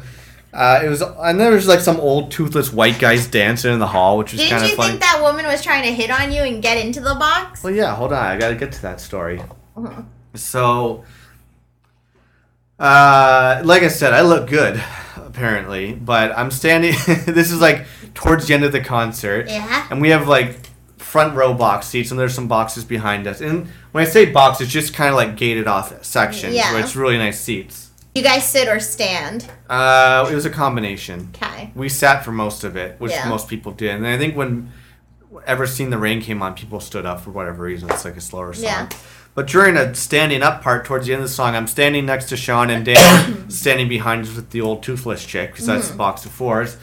[0.54, 3.88] Uh, it was, and there was like some old toothless white guys dancing in the
[3.88, 4.90] hall, which was kind of you funny.
[4.90, 7.64] think that woman was trying to hit on you and get into the box?
[7.64, 8.24] Well, yeah, hold on.
[8.24, 9.42] I gotta get to that story.
[9.76, 10.04] Uh-huh.
[10.36, 11.06] So,
[12.80, 14.80] uh, like I said, I look good,
[15.16, 16.94] apparently, but I'm standing.
[17.26, 19.88] this is like towards the end of the concert, Yeah.
[19.90, 20.56] and we have like
[20.98, 23.42] front row box seats, and there's some boxes behind us.
[23.42, 26.72] And when I say box, it's just kind of like gated off sections Yeah.
[26.74, 27.90] where it's really nice seats.
[28.16, 29.46] You guys sit or stand?
[29.70, 31.30] Uh, it was a combination.
[31.36, 31.72] Okay.
[31.76, 33.28] We sat for most of it, which Yeah.
[33.28, 33.96] most people did.
[33.96, 34.72] And I think when
[35.48, 37.90] Ever Seen the Rain came on, people stood up for whatever reason.
[37.90, 38.64] It's like a slower song.
[38.66, 38.88] Yeah.
[39.36, 42.26] But during a standing up part towards the end of the song, I'm standing next
[42.26, 45.94] to Sean and Dan, standing behind us with the old toothless chick, because that's Mm-hmm.
[45.94, 46.78] the box of fours.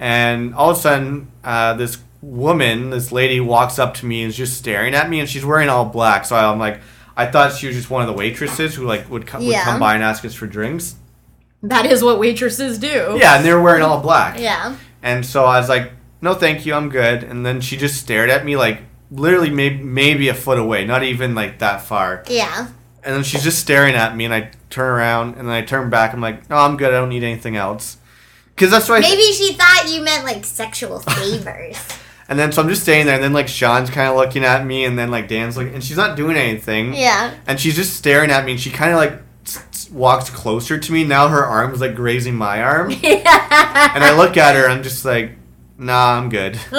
[0.00, 4.30] And all of a sudden, uh, this woman, this lady, walks up to me and
[4.30, 6.24] is just staring at me, and she's wearing all black.
[6.24, 6.80] So I'm like,
[7.16, 9.78] I thought she was just one of the waitresses who like would, co- would come
[9.78, 10.96] by and ask us for drinks.
[11.62, 13.18] That is what waitresses do.
[13.20, 14.40] Yeah, and they were wearing all black.
[14.40, 14.76] Yeah.
[15.02, 15.92] And so I was like,
[16.22, 17.22] no, thank you, I'm good.
[17.22, 18.80] And then she just stared at me like
[19.10, 22.24] literally maybe, maybe a foot away, not even like that far.
[22.26, 22.68] Yeah.
[23.04, 25.90] And then she's just staring at me, and I turn around and then I turn
[25.90, 26.14] back.
[26.14, 26.88] I'm like, no, I'm good.
[26.88, 27.98] I don't need anything else.
[28.60, 29.00] Because that's why.
[29.00, 31.78] Maybe she thought you meant like sexual favors.
[32.28, 34.66] And then so I'm just staying there, and then like Sean's kind of looking at
[34.66, 36.92] me, and then like Dan's like, and she's not doing anything.
[36.92, 37.32] yeah.
[37.46, 39.14] And she's just staring at me, and she kind of like
[39.90, 41.04] walks closer to me.
[41.04, 43.92] Now her arm's like grazing my arm, yeah.
[43.94, 45.32] and I look at her, I'm just like,
[45.78, 46.60] nah, I'm good.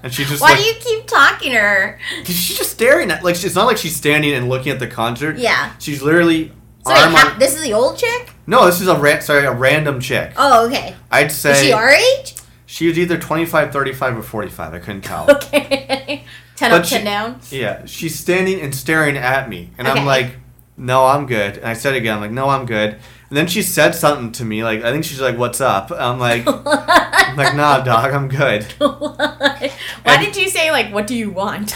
[0.00, 1.98] And she's just Why like, do you keep talking to her?
[2.24, 5.38] She's just staring at like it's not like she's standing and looking at the concert.
[5.38, 5.72] Yeah.
[5.80, 6.52] She's literally
[6.86, 8.32] So wait, ha- on- this is the old chick?
[8.48, 10.32] No, this is a ra- sorry a random chick.
[10.36, 10.96] Oh, okay.
[11.10, 12.34] I'd say Is she our age?
[12.66, 14.74] she was either 25, 35, or 45.
[14.74, 15.26] I couldn't tell.
[15.36, 16.24] Okay.
[16.56, 17.40] 10 But up, she- 10 down.
[17.50, 20.00] yeah, she's standing and staring at me, and Okay.
[20.00, 20.36] I'm like,
[20.76, 21.58] no, I'm good.
[21.58, 22.92] And I said again, I'm like, no, I'm good.
[23.28, 26.18] And then she said something to me, like I think she's like, "What's up?" I'm
[26.18, 28.62] like, I'm like, nah, dog, I'm good.
[28.78, 29.70] Why
[30.06, 31.74] And- did you say like, what do you want?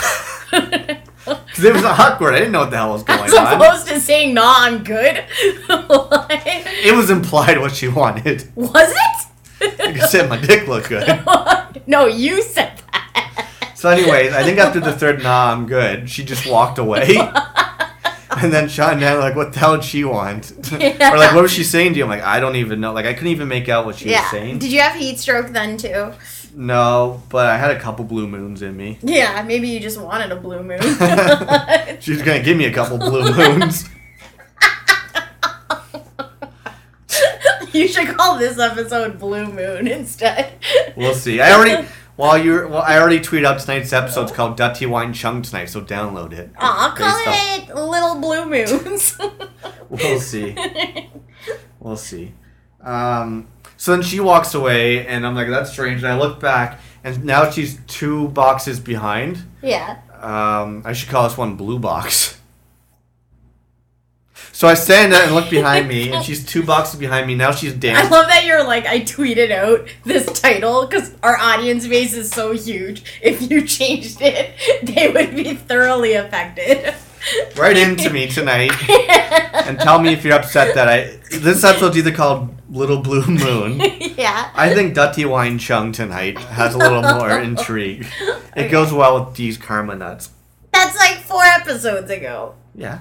[1.25, 2.35] Cause it was awkward.
[2.35, 3.61] I didn't know what the hell was going As on.
[3.61, 5.25] opposed to saying, "Nah, I'm good."
[5.69, 6.31] What?
[6.31, 8.51] It was implied what she wanted.
[8.55, 9.27] Was it?
[9.81, 11.07] I said, my dick looked good.
[11.87, 13.73] no, you said that.
[13.77, 16.09] So, anyways, I think after the third nah, I'm good.
[16.09, 17.17] She just walked away.
[18.37, 20.53] and then Sean and Dan were like, what the hell did she want?
[20.73, 22.05] or like, what was she saying to you?
[22.05, 22.93] I'm like, I don't even know.
[22.93, 24.59] Like, I couldn't even make out what she was saying.
[24.59, 26.13] Did you have heat stroke then too?
[26.55, 28.99] No, but I had a couple blue moons in me.
[29.03, 30.81] Yeah, maybe you just wanted a blue moon.
[32.01, 33.89] She's gonna give me a couple blue moons.
[37.73, 40.53] you should call this episode Blue Moon instead.
[40.97, 41.41] We'll see.
[41.41, 41.89] I already.
[42.17, 44.25] While you're, well, I already tweeted out tonight's episode.
[44.25, 46.51] It's called Dutty Wine Chung tonight, so download it.
[46.59, 49.19] Aw, Based call off- it Little Blue Moons.
[49.89, 50.57] We'll see.
[51.79, 52.33] We'll see.
[52.81, 53.47] Um,
[53.83, 56.05] so then she walks away, and I'm like, that's strange.
[56.05, 59.43] And I look back, and now she's two boxes behind.
[59.61, 59.99] yeah.
[60.21, 62.39] Um, I should call this one Blue Box.
[64.53, 67.35] So I stand there and look behind me, and she's two boxes behind me.
[67.35, 68.07] Now she's dancing.
[68.07, 72.31] I love that you're like, I tweeted out this title because our audience base is
[72.31, 73.03] so huge.
[73.21, 74.55] If you changed it,
[74.85, 76.95] they would be thoroughly affected.
[77.57, 78.73] right into me tonight
[79.67, 81.19] and tell me if you're upset that I.
[81.39, 83.81] This episode's either called Little Blue Moon.
[84.17, 84.51] yeah.
[84.55, 88.07] I think Dutty Wine Chung tonight has a little more intrigue.
[88.57, 90.31] It goes well with these karma nuts.
[90.73, 92.55] That's like four episodes ago.
[92.75, 93.01] Yeah.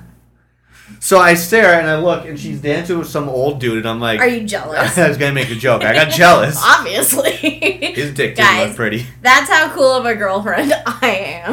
[1.00, 4.02] So I stare and I look, and she's dancing with some old dude, and I'm
[4.02, 4.98] like, Are you jealous?
[4.98, 5.84] I was gonna make a joke.
[5.84, 6.62] I got jealous.
[6.64, 7.32] Obviously.
[7.32, 8.68] His dick didn't Guys.
[8.68, 9.06] look pretty.
[9.22, 11.51] That's how cool of a girlfriend I am.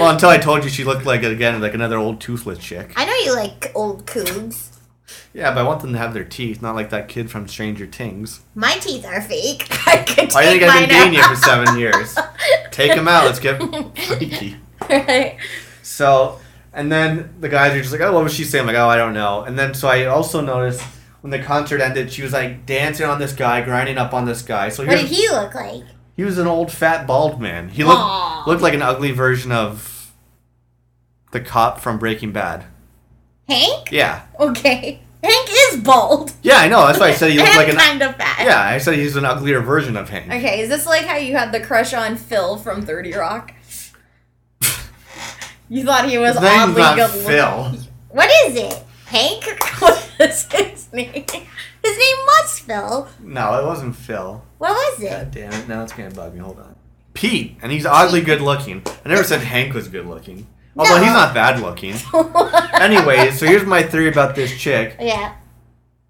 [0.00, 2.92] Well, until I told you she looked like again like another old toothless chick.
[2.96, 4.68] I know you like old cougs.
[5.32, 7.86] Yeah, but I want them to have their teeth, not like that kid from Stranger
[7.86, 8.40] Things.
[8.54, 9.66] My teeth are fake.
[9.86, 12.16] I could Why do you take think I've been dating you for seven years?
[12.70, 13.24] Take them out.
[13.26, 13.58] Let's get
[14.06, 14.56] freaky.
[14.88, 15.36] Right.
[15.82, 16.40] So,
[16.72, 18.62] and then the guys are just like, oh, what was she saying?
[18.62, 19.42] I'm like, oh, I don't know.
[19.42, 20.82] And then so I also noticed
[21.20, 24.42] when the concert ended, she was like dancing on this guy, grinding up on this
[24.42, 24.68] guy.
[24.68, 25.84] So What did he look like?
[26.20, 27.70] He was an old fat bald man.
[27.70, 28.44] He looked Aw.
[28.46, 30.12] looked like an ugly version of
[31.32, 32.66] the cop from Breaking Bad.
[33.48, 33.90] Hank?
[33.90, 35.00] Yeah, Okay.
[35.24, 36.32] Hank is bald.
[36.42, 36.86] yeah, I know.
[36.86, 37.76] That's why I said he looked like an.
[37.76, 38.44] kind of fat.
[38.44, 40.26] Yeah, I said he's an uglier version of Hank.
[40.26, 43.54] Okay, is this like how you had the crush on Phil from 30 Rock?
[45.70, 47.72] you thought he was oddly good Phil.
[48.10, 48.84] What is it?
[49.06, 49.42] Hank?
[49.78, 51.24] what is his name?
[51.82, 53.08] His name was Phil.
[53.20, 54.42] No, it wasn't Phil.
[54.58, 55.08] What was it?
[55.10, 55.68] God damn it!
[55.68, 56.40] Now it's gonna bug me.
[56.40, 56.76] Hold on.
[57.14, 58.82] Pete, and he's oddly good looking.
[59.04, 60.46] I never said Hank was good looking.
[60.76, 61.02] Although No.
[61.02, 61.94] he's not bad looking.
[62.80, 64.96] Anyways, so here's my theory about this chick.
[65.00, 65.34] Yeah.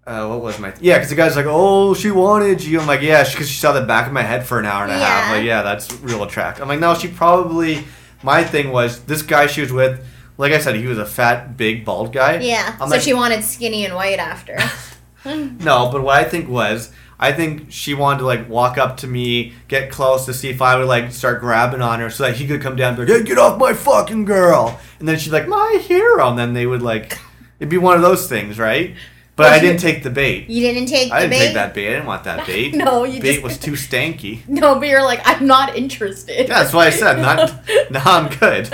[0.05, 0.97] Uh, what was my yeah?
[0.97, 3.81] Because the guy's like, "Oh, she wanted you." I'm like, "Yeah," because she saw the
[3.81, 5.27] back of my head for an hour and a half.
[5.29, 5.35] Yeah.
[5.37, 6.61] Like, yeah, that's real attractive.
[6.63, 7.85] I'm like, no, she probably.
[8.23, 10.05] My thing was this guy she was with.
[10.37, 12.39] Like I said, he was a fat, big, bald guy.
[12.39, 12.75] Yeah.
[12.79, 14.57] I'm so like- she wanted skinny and white after.
[15.59, 19.07] No, but what I think was, I think she wanted to like walk up to
[19.07, 22.35] me, get close to see if I would like start grabbing on her, so that
[22.37, 25.19] he could come down and be like, "Hey, get off my fucking girl!" And then
[25.19, 27.19] she's like, "My hero," and then they would like,
[27.59, 28.95] it'd be one of those things, right?
[29.37, 30.49] But I didn't take the bait.
[30.49, 31.39] You didn't take the I didn't bait?
[31.45, 31.87] take that bait.
[31.87, 32.75] I didn't want that bait.
[32.75, 34.41] No, you bait just- was too stanky.
[34.47, 36.47] No, but you're like, I'm not interested.
[36.47, 37.19] Yeah, that's what I said.
[37.19, 37.49] Not,
[37.91, 38.67] no, I'm good.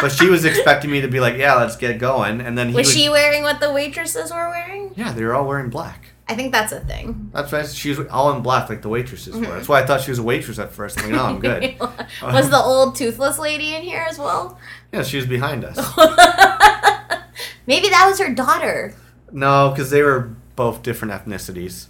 [0.00, 2.74] But she was expecting me to be like, "Yeah, let's get going," and then he
[2.74, 4.92] Was would- she wearing what the waitresses were wearing?
[4.96, 6.06] Yeah, they were all wearing black.
[6.30, 7.30] I think that's a thing.
[7.32, 9.46] That's why she was all in black, like the waitresses were.
[9.46, 10.98] That's why I thought she was a waitress at first.
[10.98, 11.78] I'm like, no, I'm good.
[12.22, 14.58] was the old toothless lady in here as well?
[14.92, 15.76] Yeah, she was behind us.
[17.66, 18.94] Maybe that was her daughter.
[19.32, 21.86] No, because they were both different ethnicities,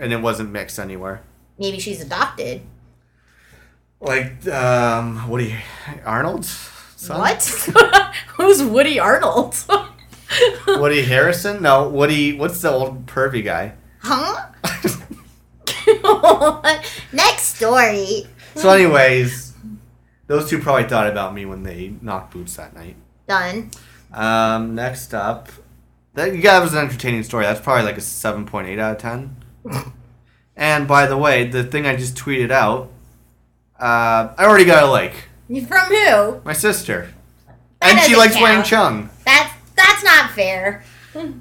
[0.00, 1.22] and it wasn't mixed anywhere.
[1.58, 2.62] Maybe she's adopted.
[4.00, 5.56] Like, um, Woody
[6.06, 6.70] Arnold's
[7.00, 7.18] son?
[7.18, 7.42] What?
[8.36, 9.56] Who's Woody Arnold?
[10.66, 11.62] Woody Harrison?
[11.62, 12.36] No, Woody.
[12.36, 13.74] What's the old pervy guy?
[14.02, 14.46] huh?
[17.12, 18.26] Next story.
[18.54, 19.54] so, anyways,
[20.26, 22.96] those two probably thought about me when they knocked boots that night.
[23.28, 23.70] Done.
[24.12, 25.48] Um, next up,
[26.14, 27.44] that yeah, that was an entertaining story.
[27.44, 29.36] That's probably like a seven point eight out of ten.
[30.56, 32.90] and by the way, the thing I just tweeted out,
[33.78, 35.14] uh, I already got a like.
[35.66, 36.40] From who?
[36.44, 37.12] My sister,
[37.80, 38.62] That and she likes Wang.
[38.62, 39.10] Chung.
[39.24, 40.84] That's that's not fair.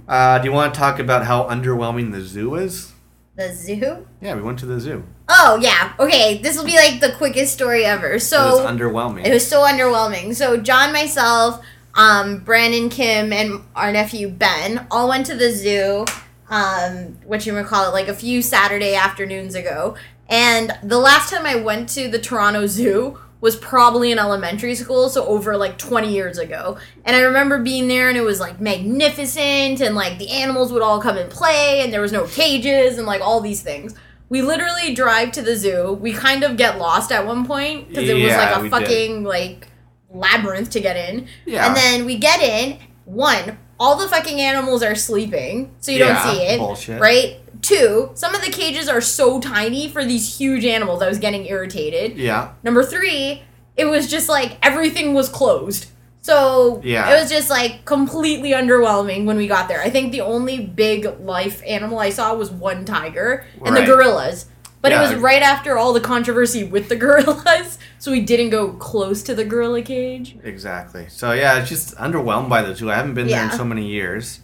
[0.08, 2.92] Uh, do you want to talk about how underwhelming the zoo is?
[3.36, 4.08] The zoo?
[4.20, 5.04] Yeah, we went to the zoo.
[5.28, 5.94] Oh yeah.
[6.00, 8.10] Okay, this will be like the quickest story ever.
[8.10, 9.26] it was So underwhelming.
[9.26, 10.34] It was so underwhelming.
[10.36, 16.06] So John, myself, um, Brandon, Kim, and our nephew Ben all went to the zoo.
[16.50, 19.96] Um, what you would call it, like a few Saturday afternoons ago.
[20.28, 25.08] And the last time I went to the Toronto Zoo was probably in elementary school,
[25.10, 26.78] so over like 20 years ago.
[27.06, 30.82] And I remember being there and it was like magnificent and like the animals would
[30.82, 33.96] all come and play and there was no cages and like all these things.
[34.28, 35.94] We literally drive to the zoo.
[35.94, 38.72] We kind of get lost at one point because it was like a did.
[38.72, 39.68] fucking like
[40.10, 41.28] labyrinth to get in.
[41.46, 41.68] Yeah.
[41.68, 42.78] And then we get in.
[43.06, 46.60] One, all the fucking animals are sleeping, so you Yeah, don't see it.
[46.60, 47.02] bullshit.
[47.02, 47.38] Right?
[47.70, 51.02] Two, some of the cages are so tiny for these huge animals.
[51.04, 52.18] I was getting irritated.
[52.18, 52.54] yeah.
[52.64, 53.44] Number three,
[53.78, 55.86] it was just like everything was closed.
[56.22, 57.10] So Yeah.
[57.16, 59.82] it was just like completely underwhelming when we got there.
[59.82, 64.48] I think the only big life animal I saw was one tiger and the gorillas.
[64.82, 65.00] But Yeah.
[65.00, 69.22] it was right after all the controversy with the gorillas, so we didn't go close
[69.24, 70.38] to the gorilla cage.
[70.44, 71.06] Exactly.
[71.10, 72.90] So yeah, it's just underwhelmed by the zoo.
[72.90, 74.40] I haven't been there in so many years.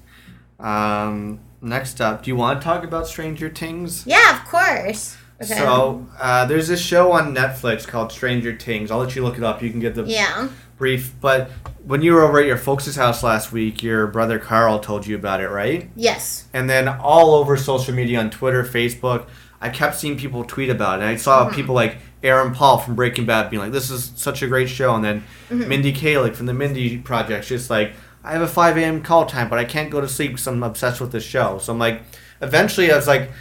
[0.59, 4.05] Um, next up, do you want to talk about Stranger Things?
[4.05, 5.17] Yeah, of course.
[5.41, 5.53] Okay.
[5.53, 8.89] So uh, there's this show on Netflix called Stranger Things.
[8.89, 9.61] I'll let you look it up.
[9.61, 10.47] You can get the yeah.
[10.77, 11.13] brief.
[11.19, 11.51] But
[11.83, 15.15] when you were over at your folks' house last week, your brother Carl told you
[15.15, 15.89] about it, right?
[15.95, 16.47] Yes.
[16.53, 19.27] And then all over social media on Twitter, Facebook,
[19.59, 21.03] I kept seeing people tweet about it.
[21.03, 24.41] And I saw people like Aaron Paul from Breaking Bad being like, "This is such
[24.41, 27.93] a great show," and then Mindy Kaling from the Mindy Project just like,
[28.25, 29.01] "I have a 5 a.m.
[29.01, 31.71] call time, but I can't go to sleep because I'm obsessed with this show." So
[31.71, 32.01] I'm like,
[32.41, 33.31] eventually, I was like,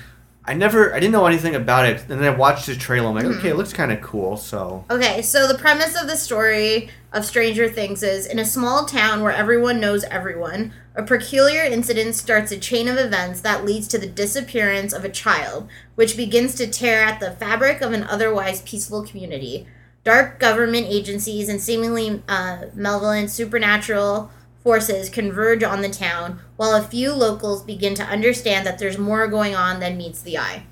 [0.46, 3.08] I never, I didn't know anything about it, and then I watched the trailer.
[3.08, 4.36] I'm like, okay, it looks kind of cool.
[4.36, 8.84] So Okay, so the premise of the story of Stranger Things is in a small
[8.84, 13.88] town where everyone knows everyone, a peculiar incident starts a chain of events that leads
[13.88, 18.02] to the disappearance of a child, which begins to tear at the fabric of an
[18.04, 19.66] otherwise peaceful community.
[20.04, 24.30] Dark government agencies and seemingly uh, malevolent supernatural
[24.64, 29.28] forces converge on the town, while a few locals begin to understand that there's more
[29.28, 30.64] going on than meets the eye.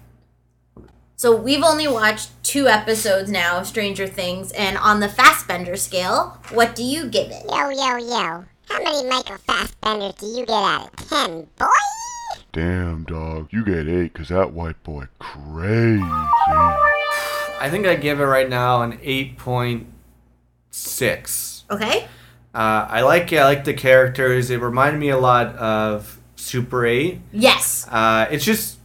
[1.15, 6.39] So we've only watched two episodes now of Stranger Things, and on the Fassbender scale,
[6.51, 7.45] what do you give it?
[7.49, 8.45] Yo, yo, yo.
[8.69, 11.67] How many Michael Fassbenders do you get out of 10, boy?
[12.53, 16.03] Damn, dog, you get eight, cause that white boy crazy.
[16.03, 19.87] I think I give it right now an eight point
[20.71, 21.65] six.
[21.71, 22.09] Okay.
[22.55, 23.39] Uh, I like it.
[23.39, 24.51] I like the characters.
[24.51, 27.21] It reminded me a lot of Super Eight.
[27.33, 27.87] Yes.
[27.91, 28.79] Uh, it's just.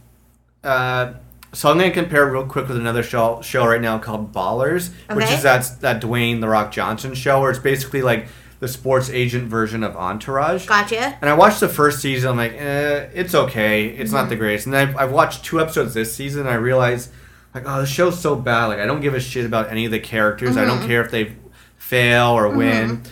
[0.64, 1.14] Uh,
[1.52, 5.30] so I'm gonna compare real quick with another show show right now called Ballers, which
[5.30, 8.28] is that that Dwayne the Rock Johnson show, where it's basically like
[8.60, 10.66] the sports agent version of Entourage.
[10.66, 11.16] Gotcha.
[11.20, 12.30] And I watched the first season.
[12.30, 13.86] I'm like, eh, it's okay.
[13.86, 14.40] It's not the Mm-hmm.
[14.40, 14.66] greatest.
[14.66, 16.40] And I've, I've watched two episodes this season.
[16.40, 17.10] And I realized,
[17.54, 18.66] like, oh, the show's so bad.
[18.66, 20.56] Like, I don't give a shit about any of the characters.
[20.56, 20.78] I Mm-hmm.
[20.80, 21.36] don't care if they
[21.76, 23.02] fail or win.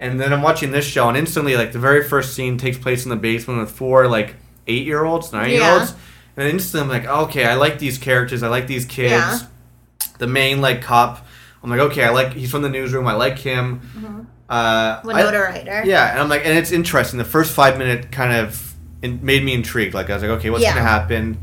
[0.00, 3.04] And then I'm watching this show, and instantly, like, the very first scene takes place
[3.04, 4.34] in the basement with four, like,
[4.66, 5.94] eight year olds, nine year olds.
[6.36, 8.42] And instantly, I'm like, okay, I like these characters.
[8.42, 9.12] I like these kids.
[9.12, 9.38] Yeah.
[10.18, 11.24] The main, like, cop.
[11.62, 12.32] I'm like, okay, I like.
[12.34, 13.06] He's from the newsroom.
[13.06, 13.80] I like him.
[13.96, 14.20] Mm-hmm.
[14.50, 15.82] Uh, I- Winona Ryder.
[15.86, 17.18] yeah, and I'm like, and it's interesting.
[17.18, 19.94] The first five minute kind of in, made me intrigued.
[19.94, 20.74] Like I was like, okay, what's Yeah.
[20.74, 21.38] gonna happen?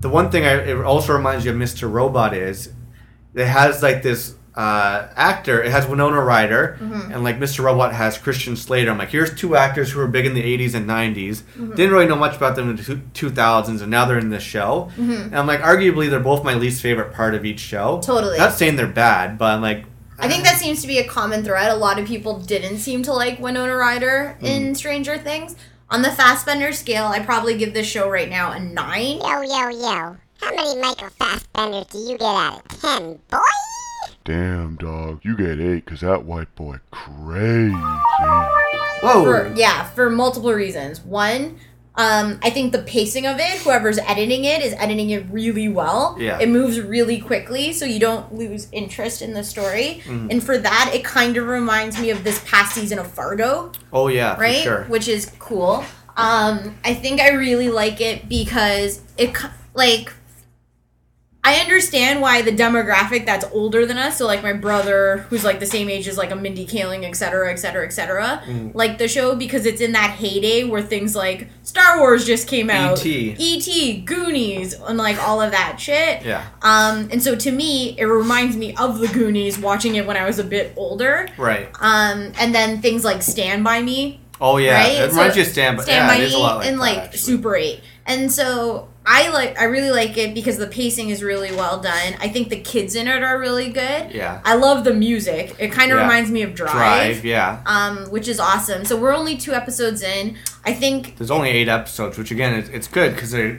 [0.00, 1.90] The one thing I, it also reminds you of Mr.
[1.90, 2.72] Robot is
[3.34, 5.62] it has like this uh, actor.
[5.62, 7.12] It has Winona Ryder, Mm-hmm.
[7.12, 7.64] and like Mr.
[7.64, 8.90] Robot has Christian Slater.
[8.90, 11.36] I'm like, here's two actors who were big in the 80s and 90s.
[11.42, 11.74] Mm-hmm.
[11.74, 14.90] Didn't really know much about them in the 2000s, and now they're in this show.
[14.96, 15.12] Mm-hmm.
[15.12, 18.00] And I'm like, arguably, they're both my least favorite part of each show.
[18.02, 18.38] Totally.
[18.38, 19.84] Not saying they're bad, but I'm like,
[20.18, 21.70] I think that seems to be a common thread.
[21.70, 24.44] A lot of people didn't seem to like Winona Ryder Mm.
[24.46, 25.56] in Stranger Things.
[25.90, 29.18] On the Fassbender scale, I probably give this show right now a nine.
[29.18, 30.16] Yo, yo, yo.
[30.40, 33.38] How many Michael Fassbenders do you get out of 10, boy?
[34.24, 37.74] Damn, dog, you get eight, cause that white boy crazy.
[39.02, 39.24] whoa.
[39.24, 41.00] For yeah, for multiple reasons.
[41.00, 41.58] One,
[41.96, 46.16] um, I think the pacing of it, whoever's editing it, is editing it really well.
[46.18, 46.38] Yeah.
[46.38, 50.02] It moves really quickly, so you don't lose interest in the story.
[50.04, 50.28] Mm-hmm.
[50.30, 53.72] And for that, it kind of reminds me of this past season of Fargo.
[53.92, 54.56] oh yeah, right?
[54.58, 54.84] for sure.
[54.84, 55.84] Which is cool.
[56.16, 59.36] Um, I think I really like it because it
[59.74, 60.12] like
[61.44, 65.58] I understand why the demographic that's older than us, so like my brother, who's like
[65.58, 68.72] the same age as like a Mindy Kaling, et cetera, et cetera, et cetera, Mm.
[68.74, 72.70] like the show because it's in that heyday where things like Star Wars just came
[72.70, 73.34] out, E.T..
[73.38, 76.24] E.T., Goonies, and like all of that shit.
[76.24, 76.44] Yeah.
[76.62, 80.24] Um, and so to me, it reminds me of the Goonies watching it when I
[80.24, 81.26] was a bit older.
[81.36, 81.68] Right.
[81.80, 84.92] Um, and then things like Stand By Me, Oh yeah, right?
[84.92, 85.82] it reminds So, you of Stand By.
[85.82, 87.14] Stand yeah, by it is a Me like and that, like.
[87.16, 91.50] Super Eight, and so I like I really like it because the pacing is really
[91.50, 92.14] well done.
[92.20, 94.12] I think the kids in it are really good.
[94.12, 94.40] Yeah.
[94.44, 95.56] I love the music.
[95.58, 96.02] It kind of Yeah.
[96.04, 97.62] reminds me of Drive, Drive, yeah.
[97.66, 98.84] um, which is awesome.
[98.84, 100.36] So we're only two episodes in.
[100.64, 103.58] I think There's only eight episodes, which again, it's, it's good because they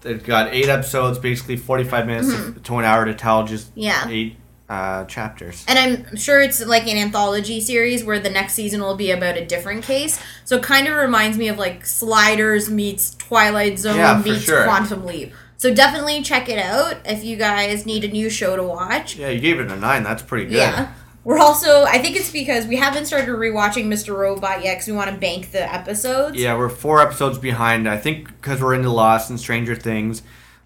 [0.00, 3.80] they've got eight episodes, basically 45 minutes to an hour to tell just Mm-hmm.
[3.80, 4.08] Yeah.
[4.08, 4.36] eight
[4.72, 5.64] uh, chapters.
[5.68, 9.36] And I'm sure it's like an anthology series where the next season will be about
[9.36, 10.18] a different case.
[10.46, 14.64] So it kind of reminds me of like Sliders meets Twilight Zone Yeah, meets sure.
[14.64, 15.34] Quantum Leap.
[15.58, 19.16] So definitely check it out if you guys need a new show to watch.
[19.16, 20.04] Yeah, you gave it a nine.
[20.04, 20.56] That's pretty good.
[20.56, 20.92] Yeah.
[21.22, 24.16] We're also, I think it's because we haven't started rewatching Mr.
[24.16, 26.36] Robot yet because we want to bank the episodes.
[26.36, 27.88] Yeah, we're four episodes behind.
[27.88, 30.22] I think because we're into Lost and Stranger Things.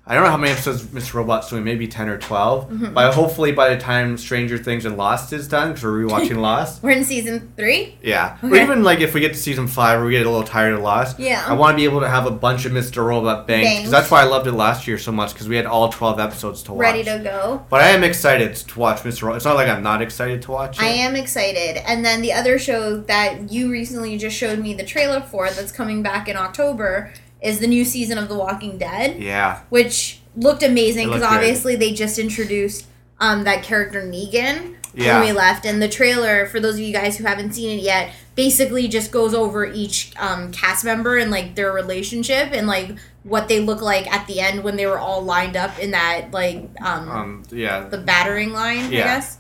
[0.09, 1.15] I don't know how many episodes Mr.
[1.15, 2.71] Robot's doing, maybe 10 or 12.
[2.71, 2.95] Mm-hmm.
[2.95, 6.81] But hopefully by the time Stranger Things and Lost is done, because we're rewatching Lost.
[6.81, 7.99] We're in season three.
[8.03, 8.39] Yeah.
[8.41, 10.75] Or even like if we get to season five or we get a little tired
[10.75, 11.19] of Lost.
[11.19, 11.45] Yeah.
[11.45, 13.05] I want to be able to have a bunch of Mr.
[13.05, 13.49] Robot.
[13.49, 13.79] Banked.
[13.79, 16.21] Because that's why I loved it last year so much, because we had all 12
[16.21, 16.83] episodes to watch.
[16.83, 17.67] Ready to go.
[17.69, 19.23] But I am excited to watch Mr.
[19.23, 19.37] Robot.
[19.39, 20.85] It's not like I'm not excited to watch it.
[20.85, 21.79] I am excited.
[21.79, 25.73] And then the other show that you recently just showed me the trailer for that's
[25.73, 29.61] coming back in October is the new season of The Walking Dead, Yeah.
[29.69, 31.33] which looked amazing because good.
[31.33, 32.87] obviously they just introduced
[33.21, 35.19] um, that character Negan Yeah.
[35.19, 35.65] when we left.
[35.65, 39.11] And the trailer, for those of you guys who haven't seen it yet, basically just
[39.11, 42.91] goes over each um, cast member and like their relationship and like
[43.23, 46.31] what they look like at the end when they were all lined up in that
[46.33, 47.89] like um, Um, yeah.
[47.89, 49.01] the battering line, Yeah.
[49.01, 49.39] I guess.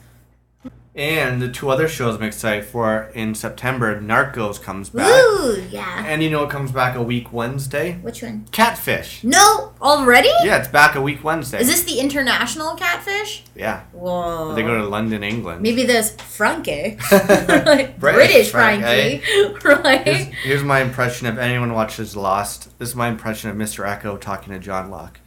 [0.97, 5.11] And the two other shows I'm excited for in September, Narcos comes back.
[5.11, 6.03] Ooh, yeah.
[6.07, 7.99] And you know it comes back a week Wednesday?
[8.01, 8.47] Which one?
[8.51, 9.22] Catfish.
[9.22, 10.30] No, already?
[10.42, 11.61] Yeah, it's back a week Wednesday.
[11.61, 13.44] Is this the international catfish?
[13.55, 13.82] Yeah.
[13.92, 14.55] Whoa.
[14.55, 15.61] They go to London, England.
[15.61, 16.97] Maybe there's Frankie.
[17.12, 18.86] like British Frankie.
[18.86, 19.18] Eh?
[19.26, 20.07] Here's, right?
[20.44, 22.78] here's my impression if anyone watches Lost.
[22.78, 23.84] This is my impression of Mr.
[23.86, 25.20] Eko talking to John Locke.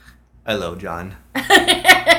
[0.47, 1.15] Hello, John.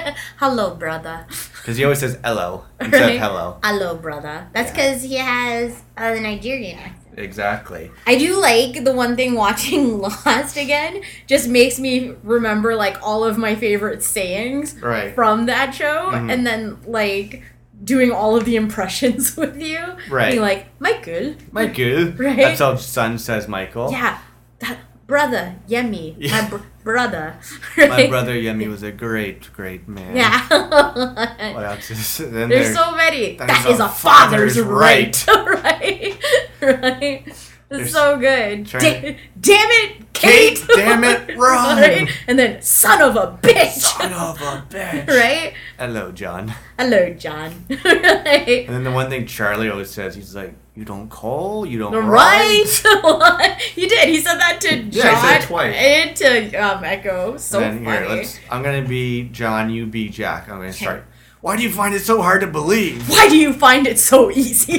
[0.38, 1.26] Hello, brother.
[1.28, 3.14] Because he always says hello instead Right?
[3.16, 3.58] of hello.
[3.62, 4.46] Hello, brother.
[4.54, 4.76] That's Yeah.
[4.90, 7.18] because he has uh, the Nigerian accent.
[7.18, 7.90] exactly.
[8.06, 13.24] I do like the one thing watching Lost again just makes me remember like all
[13.24, 15.14] of my favorite sayings Right.
[15.14, 16.32] from that show Mhm.
[16.32, 17.42] and then like
[17.84, 19.80] doing all of the impressions with you.
[20.08, 20.30] Right.
[20.32, 21.34] Being like, Michael.
[21.52, 22.12] Michael.
[22.12, 22.36] Right?
[22.36, 23.90] That's how son says Michael.
[23.92, 24.18] Yeah.
[24.60, 26.14] That brother, Yemi.
[26.18, 26.40] Yeah.
[26.42, 27.36] My br- brother.
[27.76, 30.16] My brother Yemi was a great, great man.
[30.16, 30.46] Yeah.
[31.54, 33.36] What else is then There's there- so many.
[33.36, 35.26] that That is is a father's father's right.
[35.28, 36.18] right.
[36.60, 37.46] right.
[37.72, 38.64] It's so good.
[38.64, 40.58] Da- damn it, Kate.
[40.58, 41.78] Kate, damn it, run.
[41.80, 42.10] right?
[42.26, 43.68] And then son of a bitch.
[43.78, 45.06] Son of a bitch.
[45.06, 45.54] right?
[45.78, 46.52] Hello, John.
[46.78, 47.66] Hello, John.
[47.70, 48.64] right.
[48.66, 51.92] And then the one thing Charlie always says, he's like, "You don't call, you don't
[52.06, 52.64] Right.
[52.82, 54.08] write." he did.
[54.08, 55.74] He said that to John Yeah, he said it twice.
[55.76, 57.38] and to um, Eko.
[57.38, 58.24] So And then funny.
[58.24, 58.40] here.
[58.50, 59.68] I'm gonna be John.
[59.68, 60.48] You be Jack.
[60.48, 61.04] I'm gonna start.
[61.42, 63.08] Why do you find it so hard to believe?
[63.10, 64.78] Why do you find it so easy?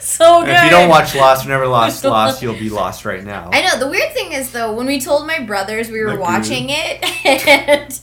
[0.00, 0.48] so good.
[0.48, 3.50] And if you don't watch Lost, or never lost Lost, you'll be lost right now.
[3.52, 3.78] I know.
[3.78, 6.18] The weird thing is, though, when we told my brothers we were you.
[6.20, 8.00] watching it, and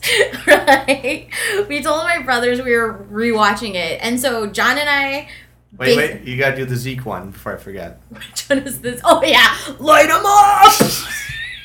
[0.48, 1.28] right,
[1.68, 5.28] we told my brothers we were rewatching it, and so John and I.
[5.78, 6.22] Wait, wait.
[6.24, 8.00] You gotta do the Zeke one before I forget.
[8.10, 9.02] Which one is this?
[9.04, 10.74] Oh yeah, light him up.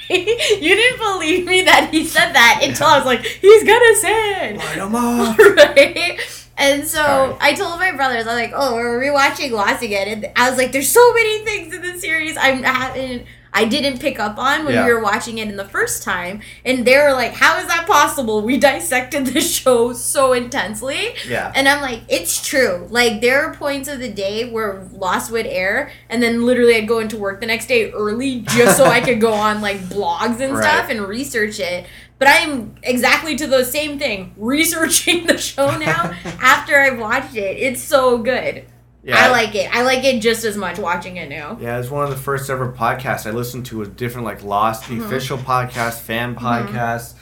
[0.61, 4.51] you didn't believe me that he said that until I was like, he's gonna say
[4.51, 4.57] it.
[4.57, 5.39] Light 'em up.
[5.39, 6.19] right?
[6.57, 7.37] And so Sorry.
[7.41, 10.59] I told my brothers, I was like, "Oh, we're rewatching Lost again," and I was
[10.59, 14.65] like, "There's so many things in the series I haven't, I didn't pick up on
[14.65, 14.87] when Yeah.
[14.87, 17.87] we were watching it in the first time." And they were like, "How is that
[17.87, 18.43] possible?
[18.43, 21.53] We dissected the show so intensely." Yeah.
[21.55, 22.87] And I'm like, it's true.
[22.91, 26.89] Like there are points of the day where Lost would air, and then literally I'd
[26.89, 30.41] go into work the next day early just so I could go on like blogs
[30.41, 30.65] and Right.
[30.65, 31.87] stuff and research it.
[32.19, 37.57] But I'm exactly to the same thing, researching the show now after I've watched it.
[37.57, 38.65] It's so good.
[39.03, 39.17] Yeah.
[39.19, 39.75] I like it.
[39.75, 41.57] I like it just as much watching it now.
[41.61, 43.79] Yeah, it's one of the first ever podcasts I listened to.
[43.79, 45.07] Was different, like Lost, the Mhm.
[45.07, 46.47] official podcast, fan Mm-hmm.
[46.47, 47.15] podcast.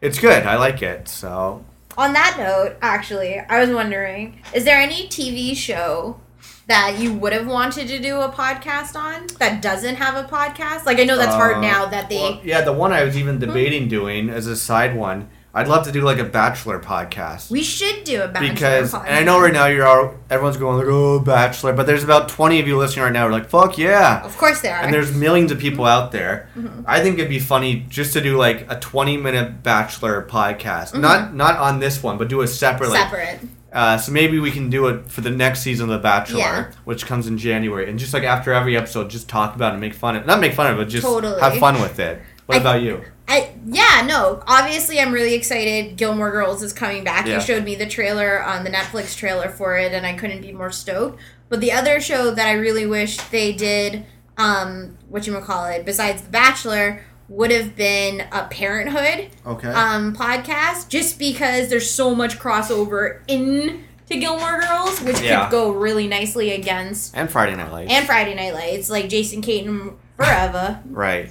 [0.00, 0.44] It's good.
[0.46, 1.08] I like it.
[1.08, 1.64] So
[1.98, 6.20] On that note, actually, I was wondering, is there any TV show
[6.68, 10.84] that you would have wanted to do a podcast on that doesn't have a podcast?
[10.84, 13.16] Like I know that's hard Uh, now that they well, yeah, the one I was
[13.16, 15.28] even debating doing as a side one.
[15.56, 17.50] I'd love to do like a Bachelor podcast.
[17.50, 19.06] we should do a bachelor because podcast.
[19.06, 22.28] and I know right now you're all everyone's going like oh Bachelor, but there's about
[22.28, 23.26] twenty of you listening right now.
[23.26, 24.82] who are like fuck yeah, Of course there are.
[24.84, 26.48] and there's millions of people out there.
[26.58, 26.84] Mhm.
[26.86, 31.00] I think it'd be funny just to do like a twenty minute Bachelor podcast, Mhm.
[31.00, 32.90] not not on this one, but do a separate.
[32.90, 33.40] like, separate.
[33.72, 36.64] uh, so maybe we can do it for the next season of The Bachelor, Yeah.
[36.84, 39.80] which comes in January, and just like after every episode, just talk about it and
[39.80, 40.26] make fun of it.
[40.26, 41.40] Not make fun of it, but just Totally.
[41.40, 42.20] have fun with it.
[42.46, 43.02] What I- about you?
[43.28, 45.96] I yeah no obviously I'm really excited.
[45.96, 47.26] Gilmore Girls is coming back.
[47.26, 47.34] Yeah.
[47.34, 50.52] You showed me the trailer on the Netflix trailer for it, and I couldn't be
[50.52, 51.18] more stoked.
[51.48, 54.04] But the other show that I really wish they did,
[54.36, 59.30] um, what you call it, besides The Bachelor, would have been a Parenthood.
[59.44, 59.68] Okay.
[59.68, 65.42] um, podcast just because there's so much crossover in to Gilmore Girls, which Yeah.
[65.46, 67.92] could go really nicely against and Friday Night Lights.
[67.92, 70.78] and Friday Night Lights, like Jason Katims forever.
[70.90, 71.28] Right.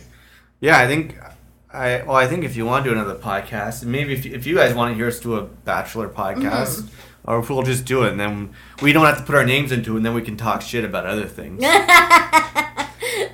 [0.61, 1.15] Yeah, I think.
[1.73, 4.55] I well, I think if you want to do another podcast, maybe if, if you
[4.55, 6.89] guys want to hear us do a Bachelor podcast, Mhm.
[7.25, 8.51] or if we'll just do it, and then
[8.81, 10.85] we don't have to put our names into it, and then we can talk shit
[10.85, 11.63] about other things.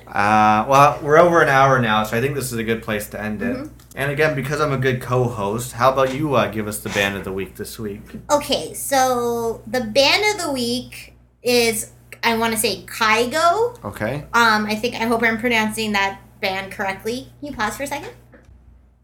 [0.06, 3.08] Uh, well, we're over an hour now, so I think this is a good place
[3.08, 3.56] to end it.
[3.56, 3.70] Mhm.
[3.96, 7.16] And again, because I'm a good co-host, how about you uh, give us the band
[7.16, 8.02] of the week this week?
[8.30, 11.92] okay, so the band of the week is
[12.22, 13.82] I want to say Kygo.
[13.86, 14.24] Okay.
[14.34, 17.28] Um, I think I hope I'm pronouncing that band correctly.
[17.40, 18.12] Can you pause for a second?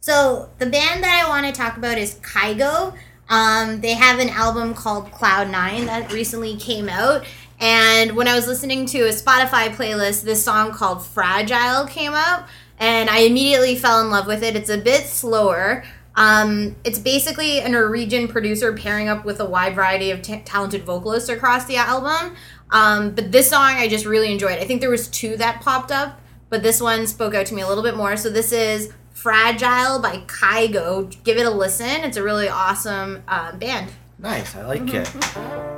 [0.00, 2.94] So the band that I want to talk about is Kygo.
[3.30, 7.24] Um, they have an album called Cloud Nine that recently came out,
[7.60, 12.48] and when I was listening to a Spotify playlist, this song called Fragile came up,
[12.78, 14.56] and I immediately fell in love with it.
[14.56, 15.84] It's a bit slower.
[16.14, 20.84] Um, it's basically a Norwegian producer pairing up with a wide variety of ta talented
[20.84, 22.36] vocalists across the album.
[22.70, 24.58] Um, but this song I just really enjoyed.
[24.58, 26.20] I think there was two that popped up,
[26.50, 28.16] but this one spoke out to me a little bit more.
[28.16, 31.10] So this is Fragile by Kygo.
[31.24, 31.86] Give it a listen.
[32.04, 33.90] It's a really awesome uh, band.
[34.20, 35.12] Nice, I like it.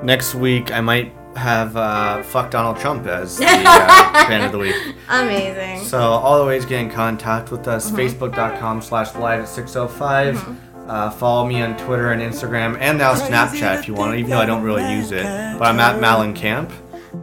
[0.02, 4.58] Next week, I might have uh, "Fuck Donald Trump" as the uh, band of the
[4.58, 4.74] week.
[5.08, 5.84] Amazing.
[5.84, 7.96] So all the ways get in contact with us: Mhm.
[7.96, 10.36] facebook.com slash live at 605.
[10.36, 10.90] Mm-hmm.
[10.90, 14.16] Uh, follow me on Twitter and Instagram, and now Snapchat if you want.
[14.18, 15.22] Even though I don't really use it,
[15.58, 16.72] but I'm at Malin Camp.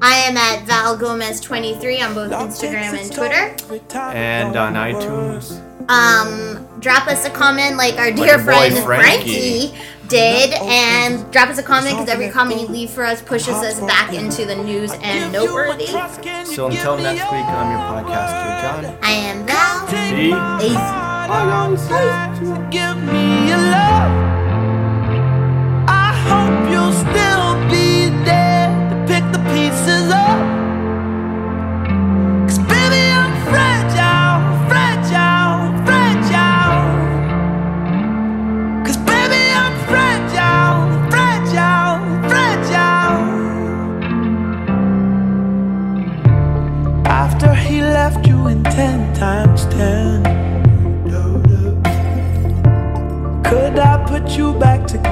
[0.02, 3.56] I am at Val Gomez 23 on both Instagram and Twitter.
[3.98, 5.62] and on iTunes.
[5.90, 9.70] Um, drop us a comment like our dear your boy friend Frankie.
[9.70, 9.78] Frankie.
[10.10, 13.80] did and drop us a comment because every comment you leave for us pushes us
[13.82, 15.86] back into the news and noteworthy.
[15.86, 18.98] So until next week, I'm your podcaster, John.
[19.02, 19.88] I am Val.
[19.88, 20.34] See?
[20.66, 21.08] Easy.
[22.70, 24.12] Give me your love.
[25.88, 27.27] I hope you'll still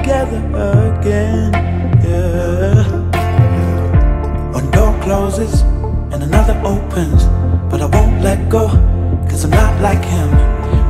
[0.06, 0.38] together
[1.00, 1.52] again?
[2.06, 2.84] Yeah.
[4.52, 5.62] One door closes
[6.12, 7.24] and another opens,
[7.68, 8.68] but I won't let go,
[9.28, 10.30] cause I'm not like him.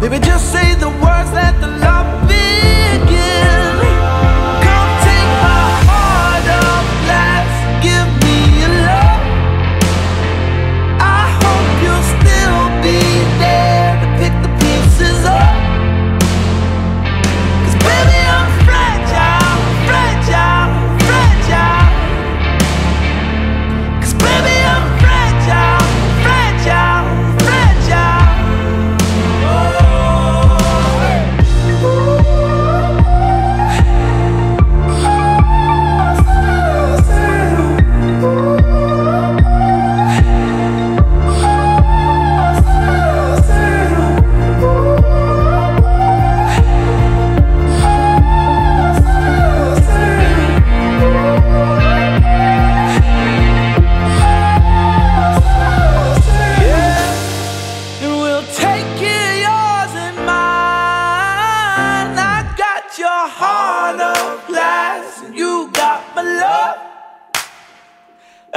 [0.01, 2.06] Baby, just say the words, that the love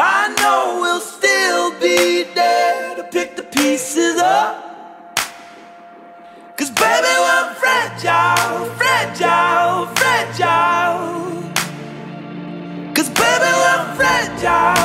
[0.01, 4.55] I know we'll still be there to pick the pieces up.
[6.55, 11.43] Cause baby, we're fragile, fragile, fragile.
[12.95, 14.78] Cause baby, we're fragile,